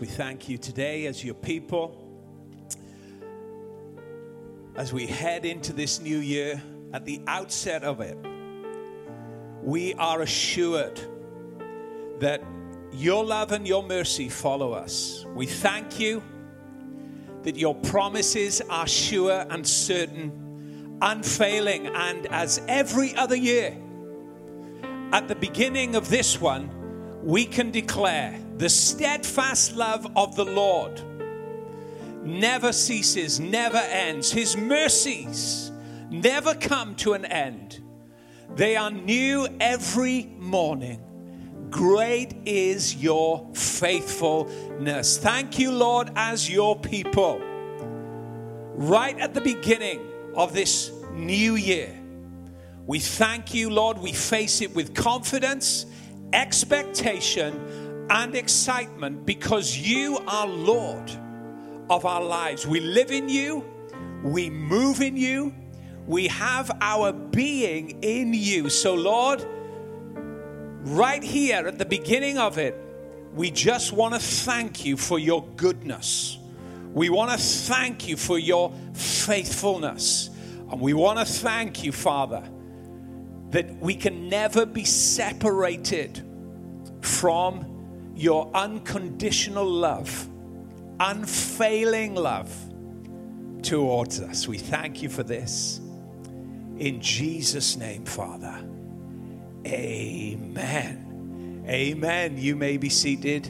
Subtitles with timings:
[0.00, 1.96] We thank you today as your people.
[4.76, 8.16] As we head into this new year, at the outset of it,
[9.60, 11.00] we are assured
[12.20, 12.44] that
[12.92, 15.26] your love and your mercy follow us.
[15.34, 16.22] We thank you
[17.42, 23.76] that your promises are sure and certain, unfailing, and as every other year,
[25.12, 26.70] at the beginning of this one,
[27.24, 31.00] we can declare the steadfast love of the Lord
[32.24, 34.30] never ceases, never ends.
[34.30, 35.70] His mercies
[36.10, 37.80] never come to an end.
[38.54, 41.00] They are new every morning.
[41.70, 45.18] Great is your faithfulness.
[45.18, 47.40] Thank you, Lord, as your people.
[48.74, 50.00] Right at the beginning
[50.34, 51.94] of this new year,
[52.86, 53.98] we thank you, Lord.
[53.98, 55.84] We face it with confidence,
[56.32, 57.77] expectation,
[58.10, 61.10] and excitement because you are Lord
[61.90, 62.66] of our lives.
[62.66, 63.64] We live in you,
[64.22, 65.54] we move in you,
[66.06, 68.70] we have our being in you.
[68.70, 69.46] So, Lord,
[70.84, 72.74] right here at the beginning of it,
[73.34, 76.38] we just want to thank you for your goodness.
[76.92, 80.30] We want to thank you for your faithfulness.
[80.70, 82.42] And we want to thank you, Father,
[83.50, 86.22] that we can never be separated
[87.02, 87.77] from
[88.18, 90.28] your unconditional love,
[90.98, 92.52] unfailing love
[93.62, 94.48] towards us.
[94.48, 95.80] We thank you for this.
[96.78, 98.64] In Jesus' name, Father.
[99.66, 101.64] Amen.
[101.68, 102.38] Amen.
[102.38, 103.44] You may be seated.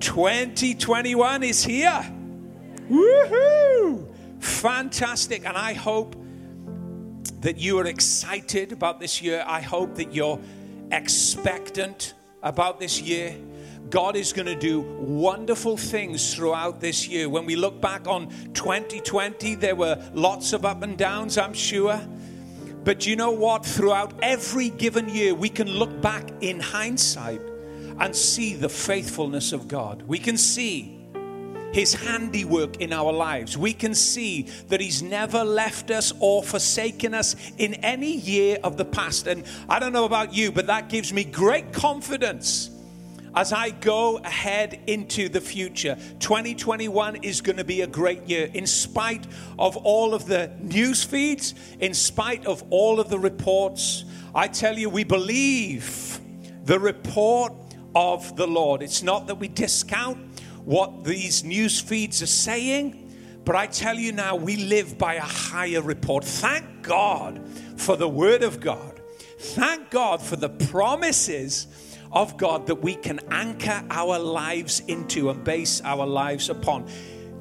[0.00, 2.04] 2021 is here.
[2.90, 4.06] Woohoo!
[4.40, 5.46] Fantastic.
[5.46, 6.14] And I hope
[7.40, 9.44] that you are excited about this year.
[9.46, 10.40] I hope that you're
[10.90, 13.36] expectant about this year.
[13.90, 17.28] God is going to do wonderful things throughout this year.
[17.28, 22.00] When we look back on 2020, there were lots of up and downs, I'm sure.
[22.84, 23.64] But you know what?
[23.64, 27.40] Throughout every given year, we can look back in hindsight
[27.98, 30.02] and see the faithfulness of God.
[30.02, 30.98] We can see
[31.72, 33.58] his handiwork in our lives.
[33.58, 38.78] We can see that He's never left us or forsaken us in any year of
[38.78, 39.26] the past.
[39.26, 42.70] And I don't know about you, but that gives me great confidence
[43.34, 45.96] as I go ahead into the future.
[46.20, 49.26] 2021 is going to be a great year, in spite
[49.58, 54.04] of all of the news feeds, in spite of all of the reports.
[54.34, 56.20] I tell you, we believe
[56.64, 57.52] the report
[57.94, 58.82] of the Lord.
[58.82, 60.18] It's not that we discount
[60.64, 63.04] what these news feeds are saying,
[63.44, 66.24] but I tell you now, we live by a higher report.
[66.24, 67.40] Thank God
[67.76, 69.00] for the Word of God.
[69.38, 75.42] Thank God for the promises of God that we can anchor our lives into and
[75.44, 76.88] base our lives upon.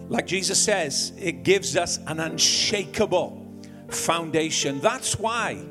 [0.10, 3.46] Like Jesus says, it gives us an unshakable
[3.90, 4.80] foundation.
[4.80, 5.64] That's why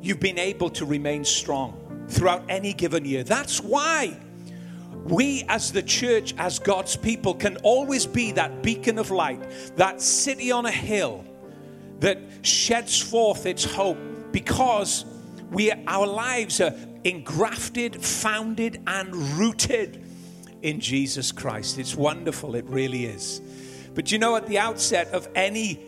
[0.00, 3.24] you've been able to remain strong throughout any given year.
[3.24, 4.18] That's why
[5.04, 9.40] we as the church, as God's people, can always be that beacon of light,
[9.76, 11.24] that city on a hill
[12.00, 13.98] that sheds forth its hope
[14.32, 15.04] because
[15.50, 16.74] we our lives are
[17.06, 20.04] engrafted, founded, and rooted
[20.62, 21.78] in Jesus Christ.
[21.78, 23.40] It's wonderful, it really is.
[23.94, 25.80] But you know, at the outset of any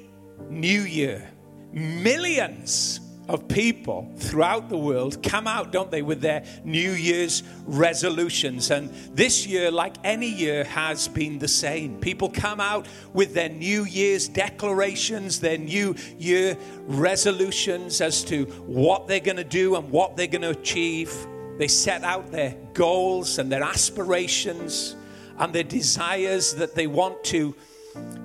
[0.49, 1.29] new year,
[1.73, 8.71] millions of people throughout the world come out, don't they, with their New Year's resolutions.
[8.71, 12.01] And this year, like any year, has been the same.
[12.01, 16.57] People come out with their New Year's declarations, their New Year
[16.87, 21.15] resolutions as to what they're going to do and what they're going to achieve.
[21.59, 24.97] They set out their goals and their aspirations
[25.39, 27.55] and their desires that they want to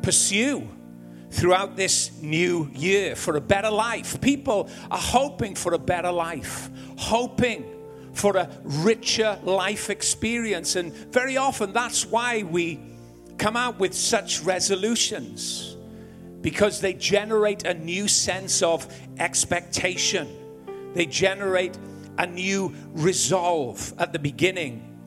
[0.01, 0.67] pursue
[1.33, 4.21] throughout this new year for a better life.
[4.21, 7.65] People are hoping for a better life, hoping
[8.13, 10.75] for a richer life experience.
[10.75, 12.79] And very often that's why we
[13.39, 15.75] come out with such resolutions
[16.41, 18.87] because they generate a new sense of
[19.17, 20.27] expectation.
[20.93, 21.75] They generate
[22.19, 24.99] a new resolve at the beginning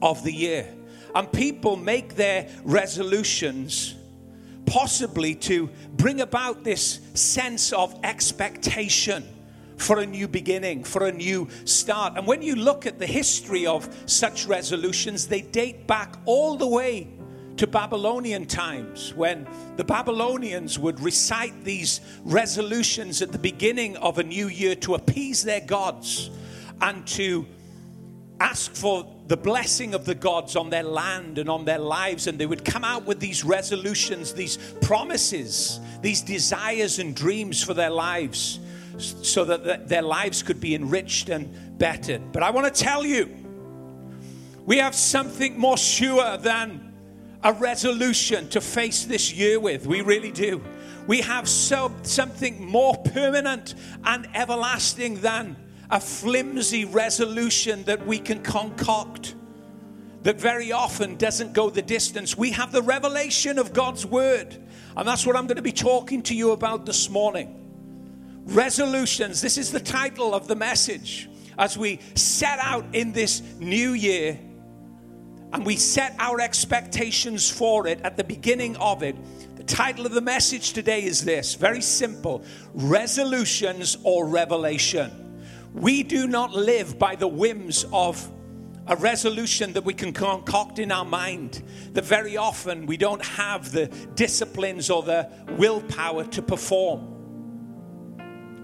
[0.00, 0.66] of the year.
[1.14, 3.94] And people make their resolutions
[4.72, 9.22] possibly to bring about this sense of expectation
[9.76, 12.16] for a new beginning, for a new start.
[12.16, 16.66] And when you look at the history of such resolutions, they date back all the
[16.66, 17.08] way
[17.58, 19.46] to Babylonian times when
[19.76, 25.42] the Babylonians would recite these resolutions at the beginning of a new year to appease
[25.42, 26.30] their gods
[26.80, 27.46] and to
[28.42, 32.38] ask for the blessing of the gods on their land and on their lives, and
[32.38, 37.90] they would come out with these resolutions, these promises, these desires and dreams for their
[37.90, 38.58] lives
[38.98, 42.32] so that their lives could be enriched and bettered.
[42.32, 43.28] But I want to tell you,
[44.66, 46.92] we have something more sure than
[47.44, 49.86] a resolution to face this year with.
[49.86, 50.62] We really do.
[51.06, 53.74] We have so, something more permanent
[54.04, 55.56] and everlasting than
[55.92, 59.34] a flimsy resolution that we can concoct
[60.22, 62.36] that very often doesn't go the distance.
[62.36, 64.56] We have the revelation of God's word.
[64.96, 67.58] And that's what I'm going to be talking to you about this morning.
[68.46, 69.42] Resolutions.
[69.42, 71.28] This is the title of the message
[71.58, 74.38] as we set out in this new year
[75.52, 79.14] and we set our expectations for it at the beginning of it.
[79.56, 85.22] The title of the message today is this very simple Resolutions or Revelation.
[85.74, 88.30] We do not live by the whims of
[88.86, 93.72] a resolution that we can concoct in our mind that very often we don't have
[93.72, 97.08] the disciplines or the willpower to perform.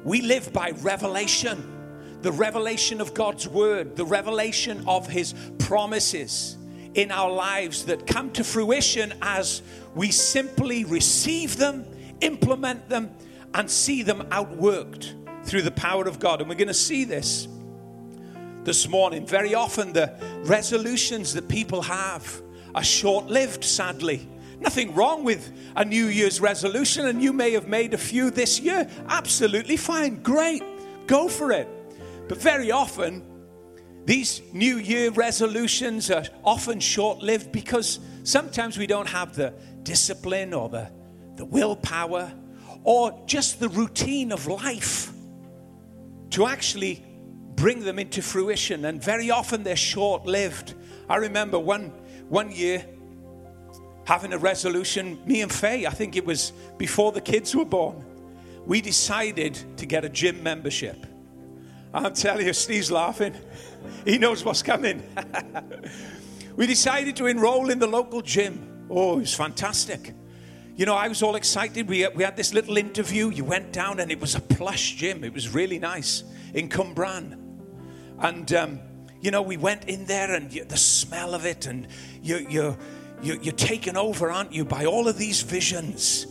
[0.04, 1.74] We live by revelation
[2.20, 6.56] the revelation of God's word, the revelation of his promises
[6.94, 9.62] in our lives that come to fruition as
[9.94, 11.86] we simply receive them,
[12.20, 13.12] implement them,
[13.54, 15.14] and see them outworked
[15.48, 16.40] through the power of God.
[16.40, 17.48] And we're going to see this
[18.64, 19.26] this morning.
[19.26, 20.12] Very often, the
[20.44, 22.42] resolutions that people have
[22.74, 24.28] are short lived, sadly.
[24.60, 28.60] Nothing wrong with a New Year's resolution, and you may have made a few this
[28.60, 28.88] year.
[29.08, 30.22] Absolutely fine.
[30.22, 30.62] Great.
[31.06, 31.66] Go for it.
[32.28, 33.22] But very often,
[34.04, 40.52] these New Year resolutions are often short lived because sometimes we don't have the discipline
[40.52, 40.90] or the,
[41.36, 42.32] the willpower
[42.84, 45.12] or just the routine of life
[46.30, 47.04] to actually
[47.54, 48.84] bring them into fruition.
[48.84, 50.74] And very often they're short lived.
[51.08, 51.92] I remember one,
[52.28, 52.84] one year
[54.04, 58.04] having a resolution, me and Faye, I think it was before the kids were born,
[58.64, 61.06] we decided to get a gym membership.
[61.92, 63.34] I'm telling you, Steve's laughing.
[64.04, 65.02] He knows what's coming.
[66.56, 68.86] we decided to enroll in the local gym.
[68.90, 70.14] Oh, it was fantastic.
[70.78, 71.88] You know, I was all excited.
[71.88, 73.30] We, we had this little interview.
[73.30, 75.24] You went down, and it was a plush gym.
[75.24, 76.22] It was really nice
[76.54, 77.36] in Cwmbran.
[78.20, 78.78] And, um,
[79.20, 81.88] you know, we went in there, and you, the smell of it, and
[82.22, 82.78] you, you,
[83.20, 86.28] you, you're taken over, aren't you, by all of these visions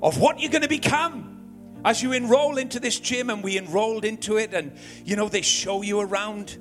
[0.00, 4.04] of what you're going to become as you enroll into this gym, and we enrolled
[4.04, 6.56] into it, and you know, they show you around,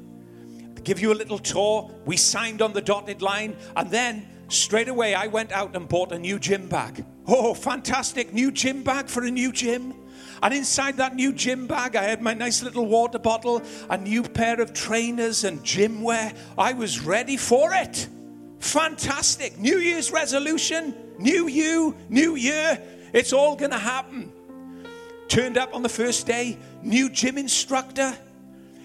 [0.83, 1.92] give you a little tour.
[2.04, 6.12] We signed on the dotted line, and then straight away I went out and bought
[6.12, 7.06] a new gym bag.
[7.28, 8.34] Oh, fantastic!
[8.34, 9.94] New gym bag for a new gym.
[10.42, 14.24] And inside that new gym bag, I had my nice little water bottle, a new
[14.24, 16.32] pair of trainers, and gym wear.
[16.58, 18.08] I was ready for it.
[18.60, 19.58] Fantastic.
[19.58, 22.82] New Year's resolution, new you, new year.
[23.14, 24.32] It's all going to happen.
[25.28, 28.18] Turned up on the first day, new gym instructor.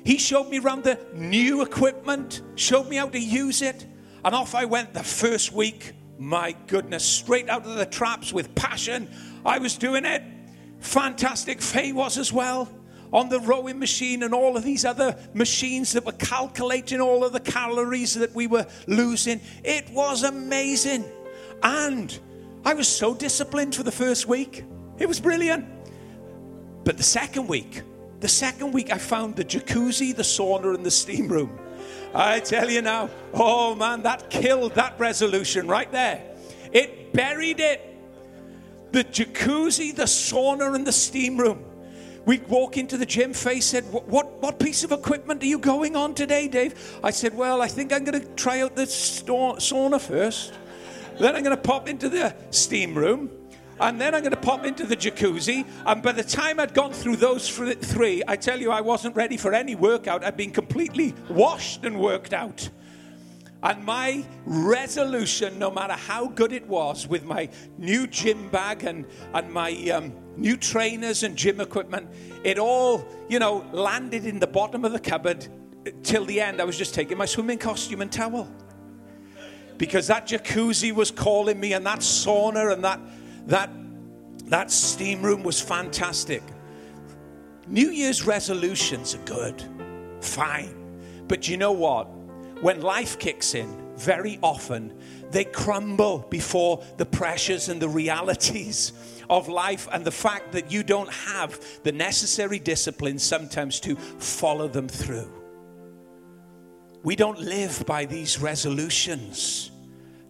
[0.05, 3.87] He showed me around the new equipment, showed me how to use it,
[4.25, 5.93] and off I went the first week.
[6.22, 9.10] My goodness, straight out of the traps with passion.
[9.44, 10.22] I was doing it.
[10.78, 11.60] Fantastic.
[11.60, 12.70] Faye was as well
[13.12, 17.32] on the rowing machine and all of these other machines that were calculating all of
[17.32, 19.41] the calories that we were losing.
[19.64, 21.05] It was amazing.
[21.64, 22.17] And
[22.64, 24.64] I was so disciplined for the first week.
[25.00, 25.67] It was brilliant.
[26.84, 27.82] But the second week,
[28.20, 31.58] the second week, I found the jacuzzi, the sauna, and the steam room.
[32.14, 36.22] I tell you now, oh man, that killed that resolution right there.
[36.72, 37.88] It buried it.
[38.92, 41.64] The jacuzzi, the sauna, and the steam room.
[42.26, 43.32] We'd walk into the gym.
[43.32, 46.98] Faye said, what, what, what piece of equipment are you going on today, Dave?
[47.02, 50.52] I said, Well, I think I'm going to try out the sauna first.
[51.19, 53.31] then I'm going to pop into the steam room
[53.81, 55.67] and then I'm going to pop into the jacuzzi.
[55.86, 59.36] And by the time I'd gone through those three, I tell you, I wasn't ready
[59.36, 60.24] for any workout.
[60.24, 62.69] I'd been completely washed and worked out.
[63.62, 67.48] And my resolution, no matter how good it was, with my
[67.79, 72.08] new gym bag and, and my um, new trainers and gym equipment,
[72.43, 75.46] it all, you know, landed in the bottom of the cupboard.
[76.02, 78.50] Till the end, I was just taking my swimming costume and towel.
[79.79, 83.00] Because that jacuzzi was calling me, and that sauna and that
[83.46, 83.70] that,
[84.46, 86.43] that steam room was fantastic.
[87.67, 89.63] New Year's resolutions are good,
[90.20, 90.75] fine.
[91.29, 92.05] But you know what?
[92.61, 94.93] When life kicks in, very often
[95.31, 98.93] they crumble before the pressures and the realities
[99.31, 104.69] of life and the fact that you don't have the necessary discipline sometimes to follow
[104.69, 105.31] them through.
[107.03, 109.70] we don't live by these resolutions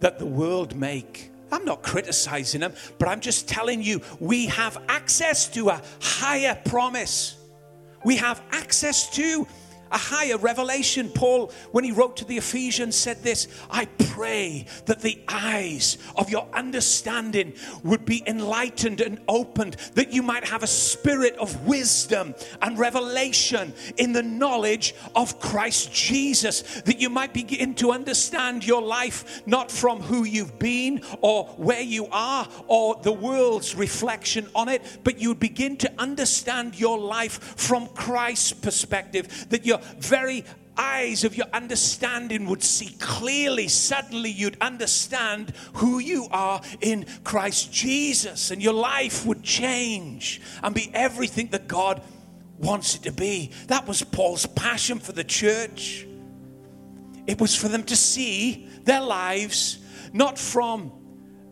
[0.00, 1.31] that the world make.
[1.52, 6.61] I'm not criticizing them, but I'm just telling you we have access to a higher
[6.64, 7.37] promise.
[8.04, 9.47] We have access to
[9.92, 11.11] a higher revelation.
[11.11, 16.30] Paul, when he wrote to the Ephesians, said this I pray that the eyes of
[16.30, 17.52] your understanding
[17.84, 23.75] would be enlightened and opened, that you might have a spirit of wisdom and revelation
[23.96, 29.70] in the knowledge of Christ Jesus, that you might begin to understand your life not
[29.70, 35.18] from who you've been or where you are or the world's reflection on it, but
[35.18, 40.44] you would begin to understand your life from Christ's perspective, that you're very
[40.76, 43.68] eyes of your understanding would see clearly.
[43.68, 50.74] Suddenly, you'd understand who you are in Christ Jesus, and your life would change and
[50.74, 52.02] be everything that God
[52.58, 53.50] wants it to be.
[53.66, 56.06] That was Paul's passion for the church.
[57.26, 59.78] It was for them to see their lives
[60.12, 60.92] not from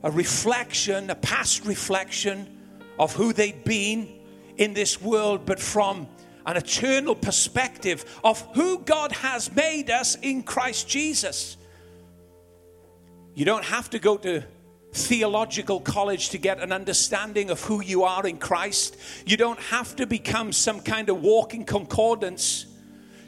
[0.03, 2.59] a reflection, a past reflection
[2.99, 4.09] of who they'd been
[4.57, 6.07] in this world, but from
[6.51, 11.57] an eternal perspective of who God has made us in Christ Jesus.
[13.35, 14.43] You don't have to go to
[14.93, 18.97] theological college to get an understanding of who you are in Christ.
[19.25, 22.67] You don't have to become some kind of walking concordance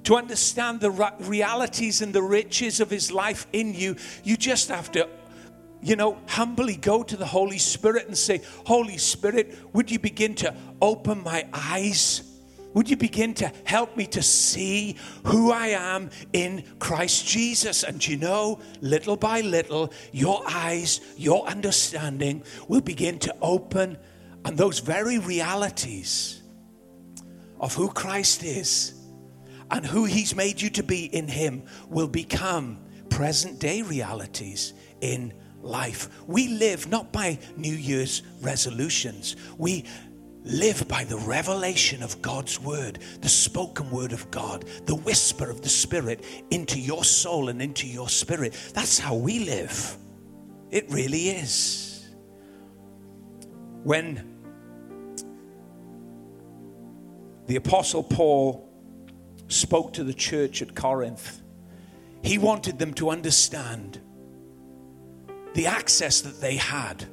[0.03, 3.95] to understand the realities and the riches of His life in you.
[4.25, 5.09] You just have to,
[5.81, 10.35] you know, humbly go to the Holy Spirit and say, Holy Spirit, would you begin
[10.37, 12.32] to open my eyes?
[12.75, 17.83] Would you begin to help me to see who I am in Christ Jesus?
[17.83, 23.99] And you know, little by little, your eyes, your understanding will begin to open,
[24.45, 26.43] and those very realities
[27.61, 28.95] of who Christ is
[29.71, 35.33] and who He's made you to be in Him will become present day realities in
[35.63, 36.09] life.
[36.27, 39.37] We live not by New Year's resolutions.
[39.59, 39.85] We
[40.45, 45.63] live by the revelation of God's word, the spoken word of God, the whisper of
[45.63, 48.55] the Spirit into your soul and into your spirit.
[48.75, 49.97] That's how we live.
[50.71, 52.11] It really is.
[53.85, 54.29] When
[57.47, 58.69] the Apostle Paul
[59.49, 61.43] spoke to the church at Corinth,
[62.23, 64.01] he wanted them to understand
[65.55, 67.05] the access that they had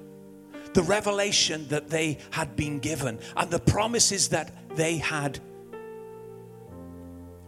[0.74, 5.40] the revelation that they had been given and the promises that they had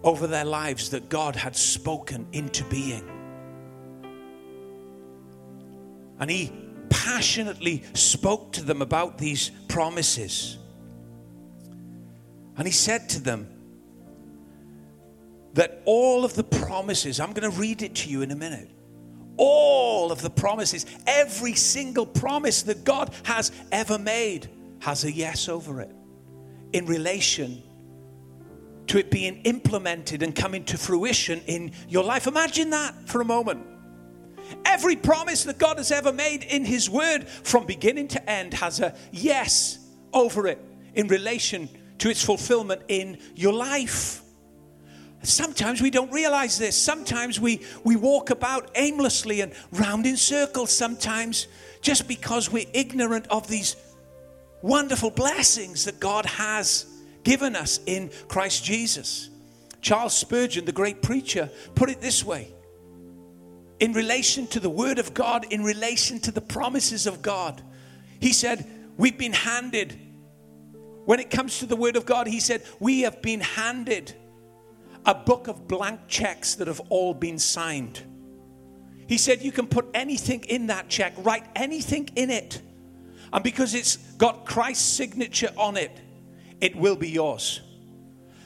[0.04, 3.08] over their lives that God had spoken into being.
[6.20, 6.52] And he
[6.90, 10.58] passionately spoke to them about these promises.
[12.58, 13.48] And he said to them
[15.54, 18.70] that all of the promises, I'm going to read it to you in a minute
[19.38, 25.48] all of the promises, every single promise that God has ever made has a yes
[25.48, 25.92] over it
[26.74, 27.62] in relation
[28.88, 32.28] to it being implemented and coming to fruition in your life.
[32.28, 33.66] Imagine that for a moment.
[34.66, 38.80] Every promise that God has ever made in His Word from beginning to end has
[38.80, 39.80] a yes
[40.14, 40.60] over it
[40.94, 41.70] in relation
[42.00, 44.24] to its fulfillment in your life.
[45.24, 46.76] Sometimes we don't realize this.
[46.76, 51.48] Sometimes we, we walk about aimlessly and round in circles, sometimes
[51.82, 53.76] just because we're ignorant of these
[54.62, 56.86] wonderful blessings that God has
[57.24, 59.30] given us in Christ Jesus.
[59.82, 62.54] Charles Spurgeon, the great preacher, put it this way
[63.80, 67.62] in relation to the Word of God, in relation to the promises of God.
[68.20, 68.66] He said,
[68.98, 70.00] We've been handed,
[71.06, 74.14] when it comes to the Word of God, he said, We have been handed
[75.06, 78.02] a book of blank checks that have all been signed.
[79.08, 82.62] He said, You can put anything in that check, write anything in it.
[83.34, 86.00] And because it's got Christ's signature on it,
[86.60, 87.62] it will be yours.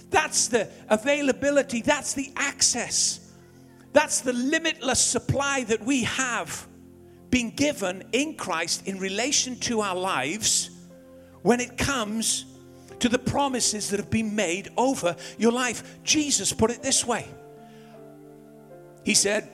[0.10, 3.34] That's the availability, that's the access,
[3.92, 6.68] that's the limitless supply that we have
[7.30, 10.70] been given in Christ in relation to our lives
[11.42, 12.46] when it comes
[13.06, 16.00] to the promises that have been made over your life.
[16.04, 17.28] Jesus put it this way
[19.04, 19.48] He said,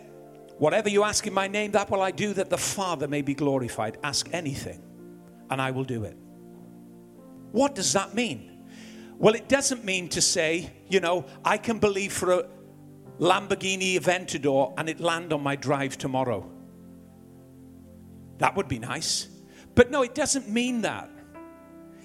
[0.57, 3.33] Whatever you ask in my name, that will I do, that the Father may be
[3.33, 3.97] glorified.
[4.03, 4.81] Ask anything,
[5.49, 6.15] and I will do it.
[7.51, 8.63] What does that mean?
[9.17, 12.45] Well, it doesn't mean to say, you know, I can believe for a
[13.19, 16.49] Lamborghini Aventador and it land on my drive tomorrow.
[18.37, 19.27] That would be nice.
[19.75, 21.09] But no, it doesn't mean that.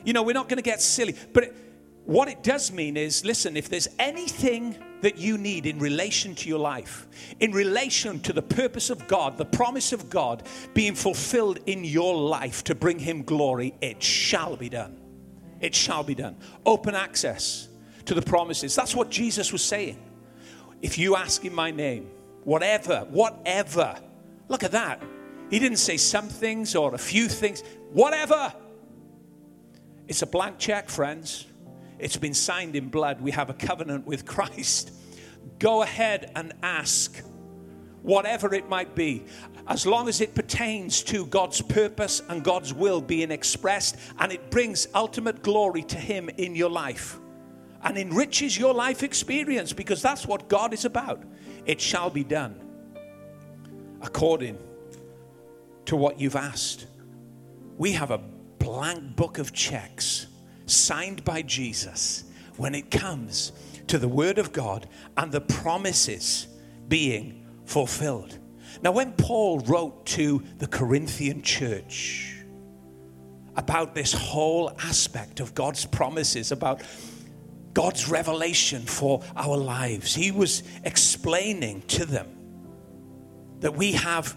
[0.06, 1.14] You know, we're not going to get silly.
[1.34, 1.56] But it,
[2.04, 6.48] what it does mean is listen, if there's anything that you need in relation to
[6.48, 7.08] your life,
[7.40, 12.14] in relation to the purpose of God, the promise of God being fulfilled in your
[12.14, 14.96] life to bring Him glory, it shall be done.
[15.60, 16.36] It shall be done.
[16.64, 17.68] Open access
[18.04, 18.76] to the promises.
[18.76, 19.98] That's what Jesus was saying.
[20.82, 22.08] If you ask in my name,
[22.44, 23.98] whatever, whatever,
[24.48, 25.02] look at that.
[25.50, 28.52] He didn't say some things or a few things, whatever.
[30.08, 31.46] It's a blank check, friends.
[31.98, 33.20] It's been signed in blood.
[33.20, 34.92] We have a covenant with Christ.
[35.58, 37.22] Go ahead and ask,
[38.02, 39.24] whatever it might be,
[39.66, 44.50] as long as it pertains to God's purpose and God's will being expressed and it
[44.50, 47.18] brings ultimate glory to Him in your life
[47.82, 51.22] and enriches your life experience because that's what God is about.
[51.64, 52.60] It shall be done
[54.02, 54.58] according
[55.86, 56.86] to what you've asked.
[57.76, 58.20] We have a
[58.66, 60.26] blank book of checks
[60.66, 62.24] signed by Jesus
[62.56, 63.52] when it comes
[63.86, 66.48] to the Word of God and the promises
[66.88, 68.36] being fulfilled.
[68.82, 72.42] Now, when Paul wrote to the Corinthian church
[73.54, 76.82] about this whole aspect of God's promises, about
[77.72, 82.26] God's revelation for our lives, he was explaining to them
[83.60, 84.36] that we have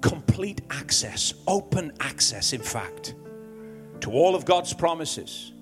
[0.00, 3.14] complete access, open access, in fact,
[4.02, 5.52] to all of God's promises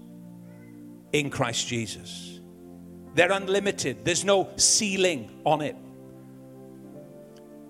[1.13, 2.41] in Christ Jesus.
[3.15, 5.77] They're unlimited, there's no ceiling on it.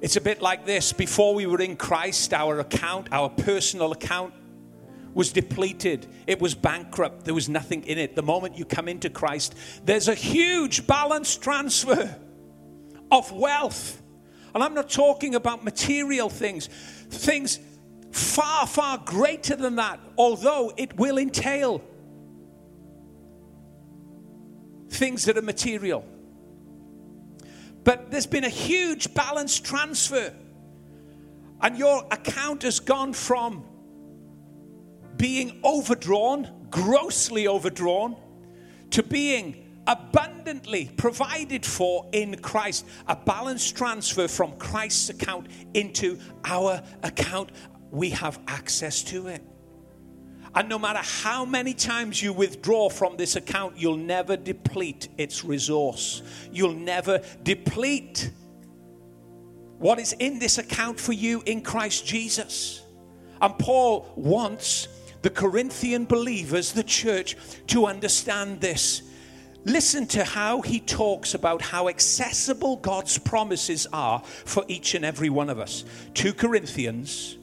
[0.01, 4.35] It's a bit like this before we were in Christ, our account, our personal account,
[5.15, 6.07] was depleted.
[6.27, 7.25] It was bankrupt.
[7.25, 8.15] There was nothing in it.
[8.15, 12.15] The moment you come into Christ, there's a huge balance transfer
[13.11, 14.03] of wealth.
[14.55, 16.67] And I'm not talking about material things,
[17.09, 17.59] things
[18.11, 21.83] far, far greater than that, although it will entail
[24.89, 26.05] things that are material.
[27.85, 30.35] But there's been a huge balance transfer,
[31.61, 33.65] and your account has gone from
[35.17, 38.17] being overdrawn, grossly overdrawn,
[38.91, 42.87] to being abundantly provided for in Christ.
[43.07, 47.53] A balance transfer from Christ's account into our account.
[47.91, 49.43] We have access to it.
[50.55, 55.45] And no matter how many times you withdraw from this account, you'll never deplete its
[55.45, 56.23] resource.
[56.51, 58.31] You'll never deplete
[59.79, 62.83] what is in this account for you in Christ Jesus.
[63.43, 64.89] And Paul wants
[65.21, 69.03] the Corinthian believers, the church, to understand this.
[69.67, 75.29] Listen to how he talks about how accessible God's promises are for each and every
[75.29, 75.85] one of us.
[76.15, 77.37] 2 Corinthians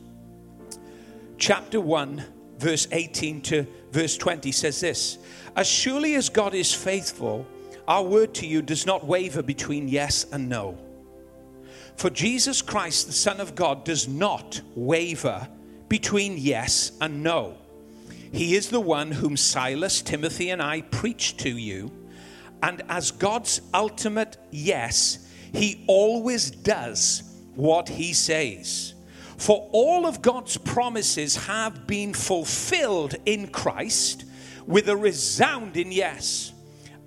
[1.46, 2.24] chapter 1
[2.58, 5.18] verse 18 to verse 20 says this
[5.58, 7.46] As surely as God is faithful,
[7.86, 10.78] our word to you does not waver between yes and no.
[11.98, 15.50] For Jesus Christ, the Son of God, does not waver
[15.90, 17.58] between yes and no.
[18.32, 21.92] He is the one whom Silas, Timothy, and I preached to you.
[22.62, 27.22] And as God's ultimate yes, he always does
[27.54, 28.93] what he says.
[29.44, 34.24] For all of God's promises have been fulfilled in Christ
[34.66, 36.54] with a resounding yes.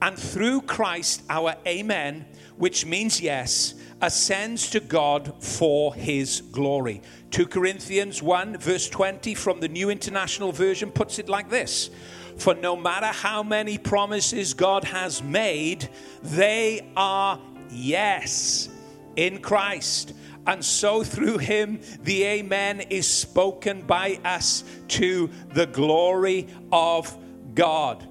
[0.02, 2.26] And through Christ, our amen,
[2.58, 3.72] which means yes,
[4.02, 7.00] ascends to God for his glory.
[7.30, 11.88] 2 Corinthians 1, verse 20 from the New International Version puts it like this
[12.36, 15.88] For no matter how many promises God has made,
[16.22, 18.68] they are yes
[19.16, 20.12] in Christ.
[20.46, 27.16] And so through him, the Amen is spoken by us to the glory of
[27.54, 28.06] God.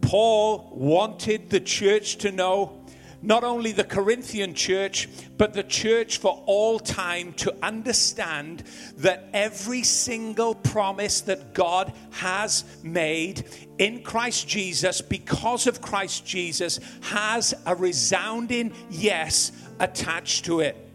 [0.00, 2.84] Paul wanted the church to know,
[3.22, 8.64] not only the Corinthian church, but the church for all time to understand
[8.98, 13.44] that every single promise that God has made
[13.78, 20.85] in Christ Jesus, because of Christ Jesus, has a resounding yes attached to it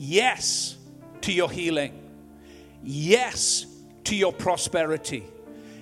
[0.00, 0.78] yes
[1.20, 1.92] to your healing,
[2.82, 3.66] yes
[4.04, 5.26] to your prosperity,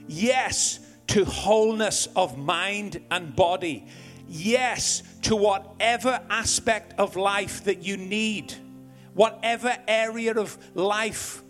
[0.08, 3.86] yes to wholeness of mind and body,
[4.26, 8.52] yes to whatever aspect of life that you need,
[9.14, 11.40] whatever area of life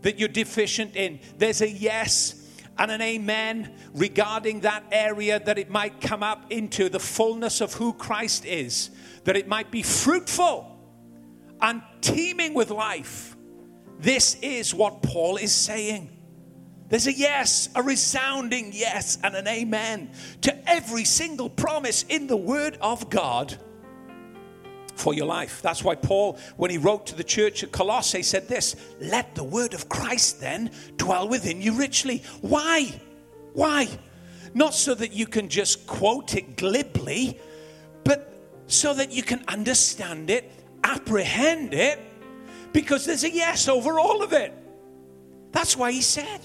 [0.00, 1.20] that you're deficient in.
[1.36, 2.42] There's a yes
[2.78, 7.74] and an amen regarding that area that it might come up into the fullness of
[7.74, 8.88] who Christ is,
[9.24, 10.67] that it might be fruitful
[11.60, 13.36] and teeming with life.
[13.98, 16.18] This is what Paul is saying.
[16.88, 22.36] There's a yes, a resounding yes, and an amen to every single promise in the
[22.36, 23.58] Word of God
[24.94, 25.60] for your life.
[25.62, 29.44] That's why Paul, when he wrote to the church at Colossae, said this Let the
[29.44, 32.22] Word of Christ then dwell within you richly.
[32.40, 33.00] Why?
[33.52, 33.88] Why?
[34.54, 37.38] Not so that you can just quote it glibly,
[38.04, 38.32] but
[38.66, 40.50] so that you can understand it,
[40.88, 41.98] apprehend it,
[42.72, 44.52] because there's a yes over all of it.
[45.52, 46.40] That's why he said,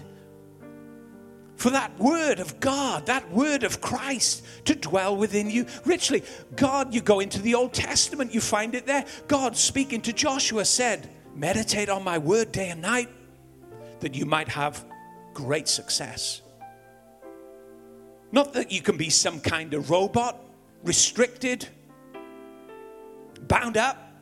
[1.56, 6.24] for that word of God, that word of Christ to dwell within you richly.
[6.56, 9.06] God, you go into the Old Testament, you find it there.
[9.28, 13.10] God speaking to Joshua said, Meditate on my word day and night
[14.02, 14.84] that you might have
[15.34, 16.42] great success.
[18.32, 20.40] Not that you can be some kind of robot,
[20.84, 21.68] restricted,
[23.48, 24.13] bound up.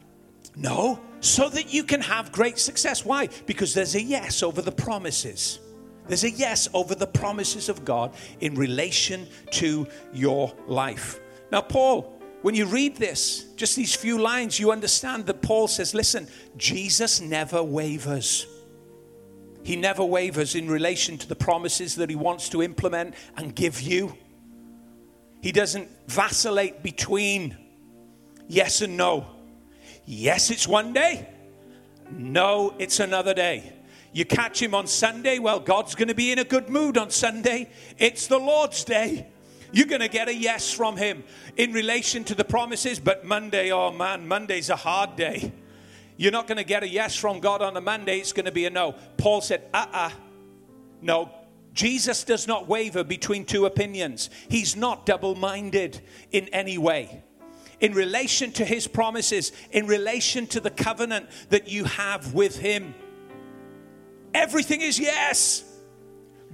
[0.55, 3.05] No, so that you can have great success.
[3.05, 3.29] Why?
[3.45, 5.59] Because there's a yes over the promises.
[6.07, 11.19] There's a yes over the promises of God in relation to your life.
[11.51, 15.93] Now, Paul, when you read this, just these few lines, you understand that Paul says,
[15.93, 18.47] listen, Jesus never wavers.
[19.63, 23.79] He never wavers in relation to the promises that he wants to implement and give
[23.79, 24.17] you.
[25.41, 27.57] He doesn't vacillate between
[28.47, 29.27] yes and no.
[30.05, 31.27] Yes, it's one day.
[32.11, 33.73] No, it's another day.
[34.13, 37.09] You catch him on Sunday, well, God's going to be in a good mood on
[37.11, 37.69] Sunday.
[37.97, 39.27] It's the Lord's day.
[39.71, 41.23] You're going to get a yes from him
[41.55, 45.53] in relation to the promises, but Monday, oh man, Monday's a hard day.
[46.17, 48.51] You're not going to get a yes from God on a Monday, it's going to
[48.51, 48.95] be a no.
[49.17, 50.07] Paul said, uh uh-uh.
[50.07, 50.11] uh
[51.01, 51.31] No,
[51.73, 54.29] Jesus does not waver between two opinions.
[54.49, 57.23] He's not double minded in any way.
[57.81, 62.93] In relation to his promises, in relation to the covenant that you have with him,
[64.33, 65.63] Everything is yes.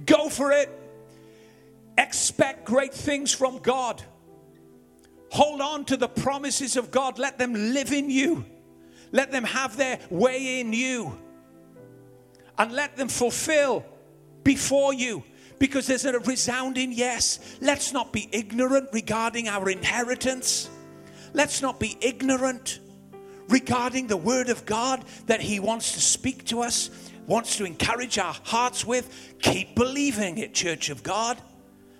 [0.04, 0.70] Go for it.
[1.96, 4.02] Expect great things from God.
[5.30, 7.18] Hold on to the promises of God.
[7.18, 8.44] Let them live in you.
[9.12, 11.18] Let them have their way in you.
[12.56, 13.84] And let them fulfill
[14.42, 15.22] before you
[15.58, 17.58] because there's a resounding yes.
[17.60, 20.70] Let's not be ignorant regarding our inheritance.
[21.32, 22.80] Let's not be ignorant
[23.48, 26.90] regarding the Word of God that He wants to speak to us
[27.28, 29.36] wants to encourage our hearts with.
[29.40, 31.38] Keep believing it, Church of God.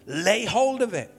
[0.06, 1.14] Lay hold of it.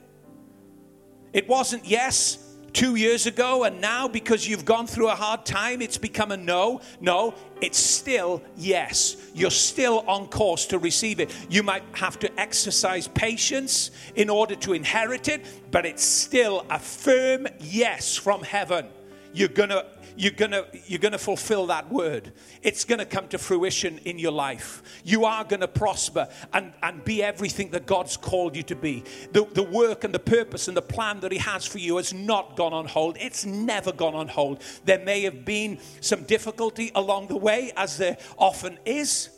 [1.32, 5.82] It wasn't yes two years ago, and now because you've gone through a hard time,
[5.82, 6.80] it's become a no.
[7.00, 9.16] No, it's still yes.
[9.34, 11.34] You're still on course to receive it.
[11.48, 16.78] You might have to exercise patience in order to inherit it, but it's still a
[16.78, 18.86] firm yes from heaven.
[19.32, 19.86] You're going to
[20.20, 22.32] you're gonna you're gonna fulfill that word.
[22.62, 24.82] It's gonna come to fruition in your life.
[25.02, 29.02] You are gonna prosper and, and be everything that God's called you to be.
[29.32, 32.12] The, the work and the purpose and the plan that He has for you has
[32.12, 33.16] not gone on hold.
[33.18, 34.62] It's never gone on hold.
[34.84, 39.30] There may have been some difficulty along the way, as there often is.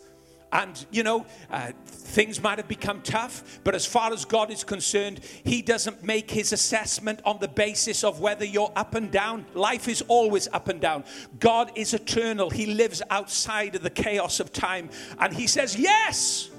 [0.53, 4.65] And, you know, uh, things might have become tough, but as far as God is
[4.65, 9.47] concerned, He doesn't make His assessment on the basis of whether you're up and down.
[9.55, 11.05] Life is always up and down.
[11.41, 14.91] God is eternal, He lives outside of the chaos of time.
[15.19, 16.51] And He says yes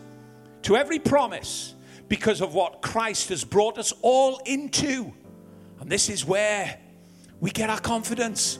[0.63, 1.75] to every promise
[2.09, 5.13] because of what Christ has brought us all into.
[5.79, 6.79] And this is where
[7.39, 8.57] we get our confidence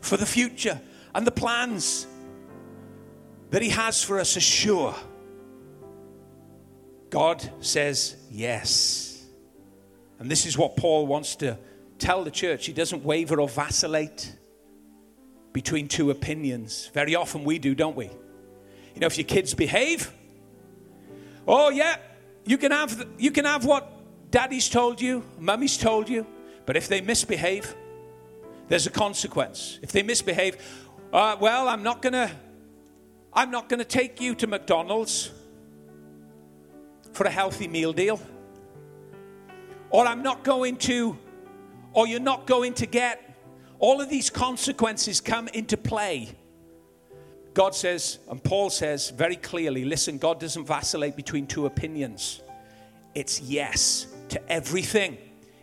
[0.00, 0.80] for the future
[1.14, 2.06] and the plans
[3.54, 4.96] that He has for us are sure.
[7.08, 9.24] God says yes.
[10.18, 11.56] And this is what Paul wants to
[12.00, 12.66] tell the church.
[12.66, 14.36] He doesn't waver or vacillate
[15.52, 16.90] between two opinions.
[16.94, 18.06] Very often we do, don't we?
[18.06, 20.10] You know, if your kids behave,
[21.46, 21.98] oh yeah,
[22.44, 23.88] you can have you can have what
[24.32, 26.26] daddy's told you, mummy's told you,
[26.66, 27.72] but if they misbehave,
[28.66, 29.78] there's a consequence.
[29.80, 30.56] If they misbehave,
[31.12, 32.32] uh, well, I'm not going to
[33.34, 35.32] I'm not going to take you to McDonald's
[37.12, 38.20] for a healthy meal deal.
[39.90, 41.18] Or I'm not going to,
[41.92, 43.20] or you're not going to get.
[43.80, 46.30] All of these consequences come into play.
[47.54, 52.40] God says, and Paul says very clearly listen, God doesn't vacillate between two opinions.
[53.14, 55.18] It's yes to everything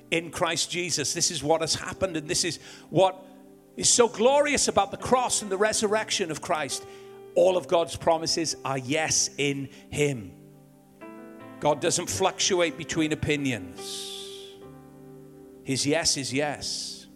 [0.09, 1.13] in Christ Jesus.
[1.13, 3.25] This is what has happened, and this is what
[3.75, 6.85] is so glorious about the cross and the resurrection of Christ
[7.35, 10.31] all of God's promises are yes in Him.
[11.59, 14.09] God doesn't fluctuate between opinions.
[15.63, 17.07] His yes is yes.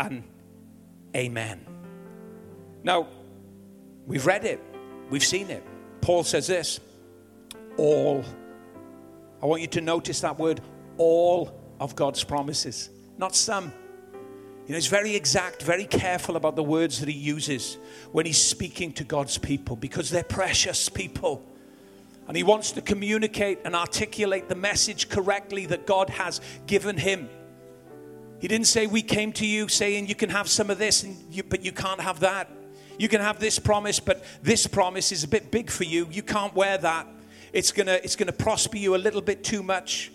[0.00, 0.24] And
[1.14, 1.64] amen.
[2.82, 3.08] Now,
[4.06, 4.60] we've read it,
[5.08, 5.64] we've seen it.
[6.00, 6.80] Paul says this
[7.76, 8.24] all.
[9.42, 10.60] I want you to notice that word,
[10.96, 13.72] all of God's promises, not some.
[14.66, 17.78] You know, he's very exact, very careful about the words that he uses
[18.10, 21.44] when he's speaking to God's people because they're precious people.
[22.26, 27.28] And he wants to communicate and articulate the message correctly that God has given him.
[28.40, 31.16] He didn't say, We came to you saying you can have some of this, and
[31.30, 32.50] you, but you can't have that.
[32.98, 36.08] You can have this promise, but this promise is a bit big for you.
[36.10, 37.06] You can't wear that.
[37.52, 40.10] It's going to it's going to prosper you a little bit too much.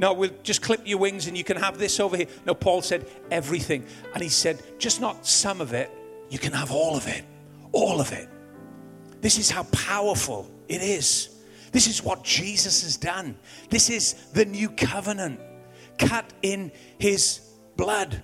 [0.00, 2.26] No, we'll just clip your wings and you can have this over here.
[2.46, 3.84] No, Paul said everything.
[4.14, 5.90] And he said, just not some of it,
[6.30, 7.22] you can have all of it.
[7.72, 8.26] All of it.
[9.20, 11.28] This is how powerful it is.
[11.70, 13.36] This is what Jesus has done.
[13.68, 15.38] This is the new covenant
[15.98, 17.42] cut in his
[17.76, 18.22] blood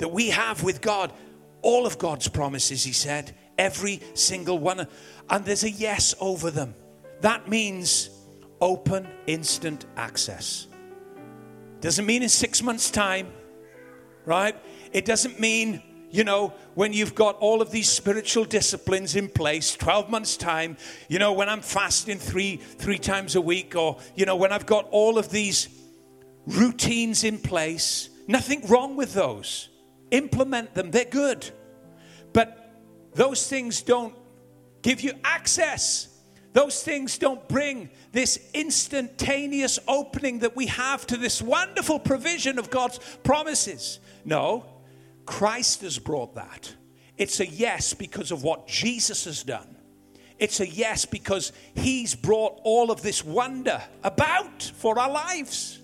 [0.00, 1.14] that we have with God.
[1.62, 4.86] All of God's promises, he said, every single one.
[5.30, 6.74] And there's a yes over them.
[7.22, 8.10] That means
[8.60, 10.66] open, instant access.
[11.80, 13.28] Doesn't mean in six months' time,
[14.24, 14.56] right?
[14.92, 19.76] It doesn't mean, you know, when you've got all of these spiritual disciplines in place,
[19.76, 20.76] 12 months' time,
[21.08, 24.66] you know, when I'm fasting three, three times a week, or, you know, when I've
[24.66, 25.68] got all of these
[26.46, 29.68] routines in place, nothing wrong with those.
[30.10, 31.48] Implement them, they're good.
[32.32, 32.72] But
[33.14, 34.14] those things don't
[34.82, 36.07] give you access
[36.58, 42.68] those things don't bring this instantaneous opening that we have to this wonderful provision of
[42.68, 44.00] God's promises.
[44.24, 44.66] No,
[45.24, 46.74] Christ has brought that.
[47.16, 49.76] It's a yes because of what Jesus has done.
[50.40, 55.78] It's a yes because he's brought all of this wonder about for our lives.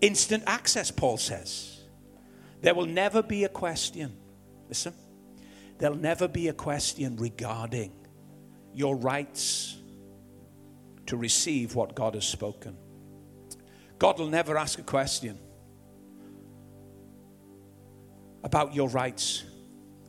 [0.00, 1.84] Instant access, Paul says.
[2.62, 4.16] There will never be a question.
[4.68, 4.92] Listen,
[5.78, 7.92] there'll never be a question regarding
[8.72, 9.76] your rights
[11.06, 12.76] to receive what God has spoken.
[13.98, 15.38] God will never ask a question
[18.42, 19.44] about your rights.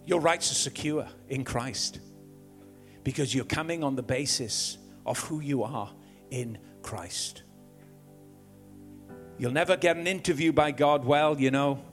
[0.06, 2.00] Your rights are secure in Christ
[3.04, 5.92] because you're coming on the basis of who you are
[6.32, 7.44] in Christ.
[9.38, 11.06] You'll never get an interview by God.
[11.06, 11.84] Well, you know,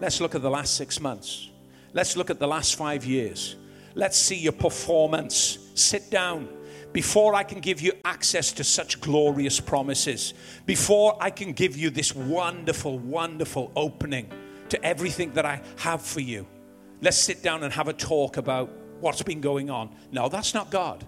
[0.00, 1.50] let's look at the last six months.
[1.92, 3.56] Let's look at the last five years.
[3.94, 5.58] Let's see your performance.
[5.74, 6.48] Sit down.
[6.92, 10.34] Before I can give you access to such glorious promises,
[10.66, 14.30] before I can give you this wonderful, wonderful opening
[14.68, 16.46] to everything that I have for you,
[17.00, 19.90] let's sit down and have a talk about what's been going on.
[20.10, 21.04] No, that's not God.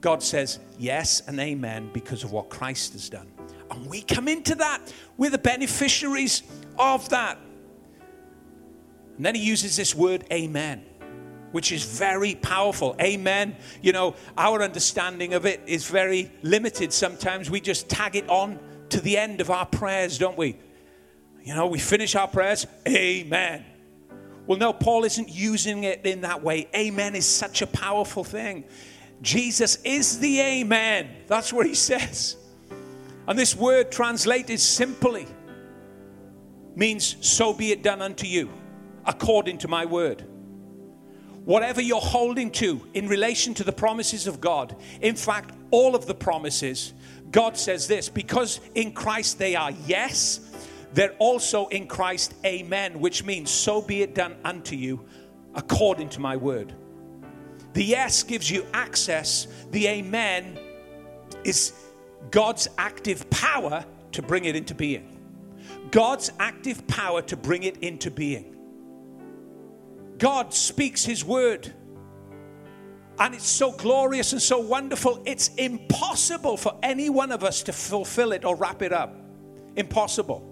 [0.00, 3.28] God says yes and amen because of what Christ has done.
[3.70, 4.92] And we come into that.
[5.16, 6.42] We're the beneficiaries
[6.78, 7.38] of that.
[9.16, 10.84] And then he uses this word amen
[11.52, 12.96] which is very powerful.
[13.00, 13.56] Amen.
[13.82, 16.92] You know, our understanding of it is very limited.
[16.92, 18.58] Sometimes we just tag it on
[18.90, 20.56] to the end of our prayers, don't we?
[21.42, 23.64] You know, we finish our prayers, Amen.
[24.46, 26.68] Well, no, Paul isn't using it in that way.
[26.74, 28.64] Amen is such a powerful thing.
[29.22, 31.08] Jesus is the Amen.
[31.26, 32.36] That's what he says.
[33.28, 35.26] And this word translated simply
[36.74, 38.50] means, So be it done unto you,
[39.04, 40.24] according to my word
[41.44, 46.06] whatever you're holding to in relation to the promises of God, in fact, all of
[46.06, 46.92] the promises,
[47.30, 50.40] God says this because in Christ they are yes,
[50.92, 55.04] they're also in Christ amen, which means so be it done unto you
[55.54, 56.74] according to my word.
[57.72, 60.58] The yes gives you access, the amen
[61.44, 61.72] is
[62.30, 65.18] God's active power to bring it into being.
[65.90, 68.56] God's active power to bring it into being.
[70.20, 71.72] God speaks His word.
[73.18, 77.72] And it's so glorious and so wonderful, it's impossible for any one of us to
[77.72, 79.14] fulfill it or wrap it up.
[79.76, 80.46] Impossible.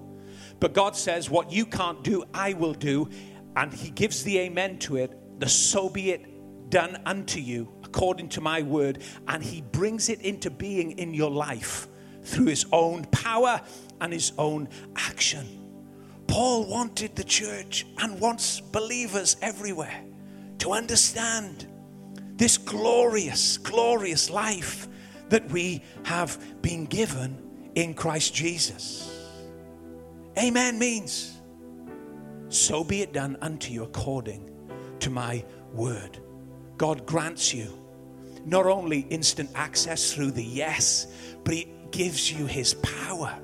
[0.59, 3.09] But God says, What you can't do, I will do.
[3.57, 8.29] And He gives the amen to it, the so be it done unto you according
[8.31, 9.03] to my word.
[9.29, 11.89] And He brings it into being in your life
[12.23, 13.61] through His own power
[14.01, 15.58] and His own action.
[16.29, 20.05] Paul wanted the church and wants believers everywhere
[20.59, 21.67] to understand
[22.37, 24.87] this glorious, glorious life
[25.31, 29.11] that we have been given in Christ Jesus.
[30.39, 31.41] Amen means,
[32.49, 34.49] so be it done unto you according
[35.01, 36.19] to my word.
[36.77, 37.77] God grants you
[38.45, 41.09] not only instant access through the yes,
[41.43, 43.37] but He gives you His power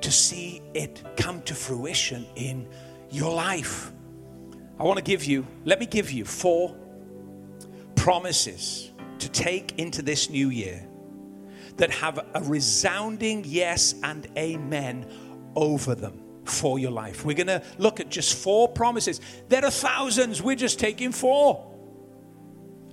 [0.00, 2.68] to see it come to fruition in
[3.10, 3.92] your life.
[4.78, 6.76] I want to give you, let me give you four
[7.96, 10.86] promises to take into this new year
[11.76, 15.06] that have a resounding yes and amen
[15.56, 17.24] over them for your life.
[17.24, 19.20] We're going to look at just four promises.
[19.48, 21.74] There are thousands, we're just taking four.